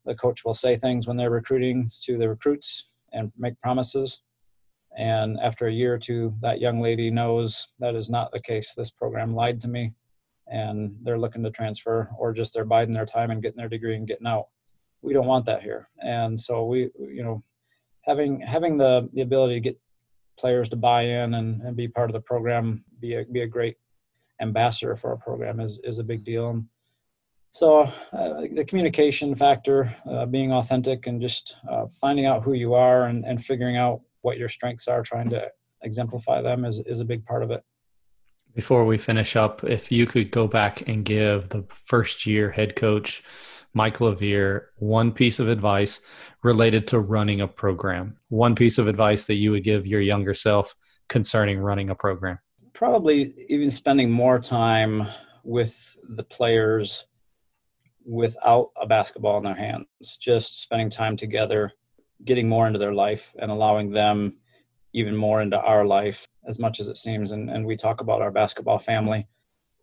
The 0.04 0.14
coach 0.14 0.44
will 0.44 0.54
say 0.54 0.76
things 0.76 1.08
when 1.08 1.16
they're 1.16 1.30
recruiting 1.30 1.90
to 2.04 2.16
the 2.16 2.28
recruits 2.28 2.92
and 3.12 3.32
make 3.36 3.60
promises. 3.60 4.20
And 4.96 5.38
after 5.40 5.66
a 5.66 5.72
year 5.72 5.94
or 5.94 5.98
two, 5.98 6.34
that 6.40 6.60
young 6.60 6.80
lady 6.80 7.10
knows 7.10 7.68
that 7.78 7.94
is 7.94 8.08
not 8.08 8.32
the 8.32 8.40
case. 8.40 8.74
This 8.74 8.90
program 8.90 9.34
lied 9.34 9.60
to 9.60 9.68
me, 9.68 9.92
and 10.48 10.96
they're 11.02 11.18
looking 11.18 11.42
to 11.44 11.50
transfer, 11.50 12.10
or 12.18 12.32
just 12.32 12.54
they're 12.54 12.64
biding 12.64 12.94
their 12.94 13.06
time 13.06 13.30
and 13.30 13.42
getting 13.42 13.58
their 13.58 13.68
degree 13.68 13.96
and 13.96 14.08
getting 14.08 14.26
out. 14.26 14.46
We 15.02 15.12
don't 15.12 15.26
want 15.26 15.44
that 15.46 15.62
here. 15.62 15.88
And 16.02 16.40
so 16.40 16.64
we, 16.64 16.90
you 16.98 17.22
know, 17.22 17.42
having 18.02 18.40
having 18.40 18.78
the 18.78 19.08
the 19.12 19.20
ability 19.20 19.54
to 19.54 19.60
get 19.60 19.80
players 20.38 20.68
to 20.70 20.76
buy 20.76 21.02
in 21.02 21.34
and, 21.34 21.60
and 21.62 21.76
be 21.76 21.88
part 21.88 22.08
of 22.08 22.14
the 22.14 22.20
program, 22.20 22.84
be 23.00 23.14
a 23.14 23.24
be 23.24 23.42
a 23.42 23.46
great 23.46 23.76
ambassador 24.40 24.96
for 24.96 25.10
our 25.10 25.16
program 25.16 25.60
is 25.60 25.78
is 25.84 25.98
a 25.98 26.04
big 26.04 26.24
deal. 26.24 26.50
And 26.50 26.64
so 27.50 27.90
uh, 28.12 28.42
the 28.52 28.64
communication 28.66 29.34
factor, 29.34 29.94
uh, 30.10 30.26
being 30.26 30.52
authentic, 30.52 31.06
and 31.06 31.20
just 31.20 31.56
uh, 31.70 31.86
finding 32.00 32.26
out 32.26 32.44
who 32.44 32.52
you 32.52 32.74
are 32.74 33.04
and, 33.04 33.24
and 33.24 33.42
figuring 33.42 33.76
out 33.76 34.00
what 34.26 34.38
your 34.38 34.48
strengths 34.48 34.88
are, 34.88 35.02
trying 35.02 35.30
to 35.30 35.48
exemplify 35.82 36.42
them 36.42 36.64
is 36.64 36.82
is 36.84 37.00
a 37.00 37.04
big 37.04 37.24
part 37.24 37.42
of 37.44 37.50
it. 37.52 37.62
Before 38.54 38.84
we 38.84 38.98
finish 38.98 39.36
up, 39.36 39.62
if 39.62 39.92
you 39.92 40.06
could 40.06 40.30
go 40.30 40.48
back 40.48 40.88
and 40.88 41.04
give 41.04 41.50
the 41.50 41.64
first 41.70 42.26
year 42.26 42.50
head 42.50 42.74
coach 42.74 43.22
Mike 43.72 43.98
Leviere 43.98 44.68
one 44.78 45.12
piece 45.12 45.38
of 45.38 45.48
advice 45.48 46.00
related 46.42 46.88
to 46.88 46.98
running 46.98 47.40
a 47.40 47.46
program? 47.46 48.16
One 48.28 48.54
piece 48.54 48.78
of 48.78 48.88
advice 48.88 49.26
that 49.26 49.34
you 49.34 49.52
would 49.52 49.64
give 49.64 49.86
your 49.86 50.00
younger 50.00 50.34
self 50.34 50.74
concerning 51.08 51.58
running 51.58 51.90
a 51.90 51.94
program? 51.94 52.38
Probably 52.72 53.32
even 53.48 53.70
spending 53.70 54.10
more 54.10 54.40
time 54.40 55.06
with 55.44 55.96
the 56.02 56.24
players 56.24 57.04
without 58.04 58.70
a 58.80 58.86
basketball 58.86 59.38
in 59.38 59.44
their 59.44 59.54
hands, 59.54 59.86
just 60.18 60.62
spending 60.62 60.90
time 60.90 61.16
together, 61.16 61.72
getting 62.24 62.48
more 62.48 62.66
into 62.66 62.78
their 62.78 62.94
life, 62.94 63.34
and 63.38 63.50
allowing 63.50 63.90
them 63.90 64.36
even 64.92 65.14
more 65.14 65.40
into 65.40 65.60
our 65.60 65.84
life 65.84 66.26
as 66.46 66.58
much 66.58 66.80
as 66.80 66.88
it 66.88 66.96
seems. 66.96 67.32
And, 67.32 67.50
and 67.50 67.66
we 67.66 67.76
talk 67.76 68.00
about 68.00 68.22
our 68.22 68.30
basketball 68.30 68.78
family, 68.78 69.26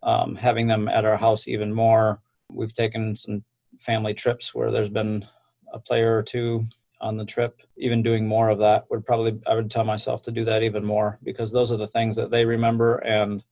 um, 0.02 0.34
having 0.34 0.66
them 0.66 0.88
at 0.88 1.04
our 1.04 1.16
house 1.16 1.46
even 1.46 1.72
more. 1.72 2.20
We've 2.50 2.72
taken 2.72 3.16
some 3.16 3.44
family 3.78 4.14
trips 4.14 4.54
where 4.54 4.70
there's 4.70 4.90
been 4.90 5.26
a 5.72 5.78
player 5.78 6.16
or 6.16 6.22
two 6.22 6.66
on 7.00 7.16
the 7.16 7.24
trip 7.24 7.60
even 7.76 8.02
doing 8.02 8.26
more 8.26 8.48
of 8.48 8.58
that 8.58 8.84
would 8.88 9.04
probably 9.04 9.38
i 9.46 9.54
would 9.54 9.70
tell 9.70 9.84
myself 9.84 10.22
to 10.22 10.30
do 10.30 10.44
that 10.44 10.62
even 10.62 10.84
more 10.84 11.18
because 11.22 11.52
those 11.52 11.70
are 11.70 11.76
the 11.76 11.86
things 11.86 12.16
that 12.16 12.30
they 12.30 12.44
remember 12.44 12.96
and 12.98 13.42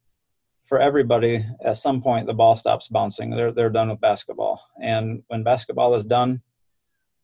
for 0.64 0.80
everybody 0.80 1.44
at 1.64 1.76
some 1.76 2.00
point 2.00 2.26
the 2.26 2.32
ball 2.32 2.56
stops 2.56 2.88
bouncing 2.88 3.30
they're, 3.30 3.52
they're 3.52 3.68
done 3.68 3.90
with 3.90 4.00
basketball 4.00 4.64
and 4.80 5.22
when 5.26 5.42
basketball 5.42 5.94
is 5.94 6.06
done 6.06 6.40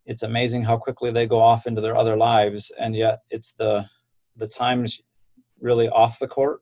it's 0.08 0.22
amazing 0.22 0.64
how 0.64 0.78
quickly 0.78 1.10
they 1.10 1.26
go 1.26 1.38
off 1.38 1.66
into 1.66 1.82
their 1.82 1.96
other 1.96 2.16
lives 2.16 2.72
and 2.80 2.96
yet 2.96 3.20
it's 3.30 3.52
the 3.52 3.84
the 4.36 4.48
times 4.48 5.00
really 5.60 5.88
off 5.90 6.18
the 6.18 6.26
court. 6.26 6.60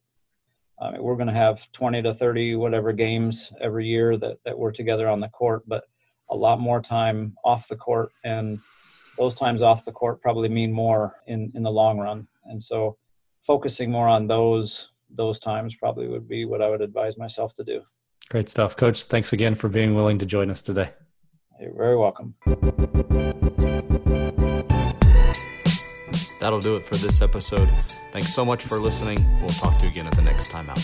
I 0.80 0.92
mean, 0.92 1.02
we're 1.02 1.16
going 1.16 1.28
to 1.28 1.32
have 1.32 1.70
20 1.72 2.02
to 2.02 2.12
30 2.12 2.56
whatever 2.56 2.92
games 2.92 3.52
every 3.60 3.86
year 3.86 4.16
that, 4.18 4.38
that 4.44 4.58
we're 4.58 4.72
together 4.72 5.08
on 5.08 5.20
the 5.20 5.28
court 5.28 5.62
but 5.66 5.84
a 6.28 6.36
lot 6.36 6.60
more 6.60 6.80
time 6.82 7.34
off 7.44 7.68
the 7.68 7.76
court 7.76 8.10
and 8.24 8.58
those 9.16 9.34
times 9.34 9.62
off 9.62 9.84
the 9.84 9.92
court 9.92 10.20
probably 10.20 10.48
mean 10.48 10.72
more 10.72 11.14
in 11.28 11.52
in 11.54 11.62
the 11.62 11.70
long 11.70 11.98
run. 11.98 12.26
And 12.46 12.60
so 12.60 12.98
focusing 13.42 13.92
more 13.92 14.08
on 14.08 14.26
those 14.26 14.90
those 15.08 15.38
times 15.38 15.76
probably 15.76 16.08
would 16.08 16.26
be 16.28 16.44
what 16.44 16.60
i 16.60 16.68
would 16.68 16.82
advise 16.82 17.16
myself 17.16 17.54
to 17.54 17.64
do. 17.64 17.80
Great 18.28 18.48
stuff. 18.48 18.76
Coach 18.76 19.04
thanks 19.04 19.32
again 19.32 19.54
for 19.54 19.68
being 19.68 19.94
willing 19.94 20.18
to 20.18 20.26
join 20.26 20.50
us 20.50 20.62
today 20.62 20.90
you're 21.60 21.72
very 21.72 21.96
welcome. 21.96 22.34
That'll 26.40 26.60
do 26.60 26.76
it 26.76 26.84
for 26.84 26.94
this 26.96 27.22
episode. 27.22 27.68
Thanks 28.12 28.32
so 28.32 28.44
much 28.44 28.62
for 28.62 28.78
listening. 28.78 29.18
We'll 29.40 29.48
talk 29.48 29.78
to 29.78 29.84
you 29.84 29.90
again 29.90 30.06
at 30.06 30.14
the 30.14 30.22
next 30.22 30.50
time 30.50 30.70
out 30.70 30.78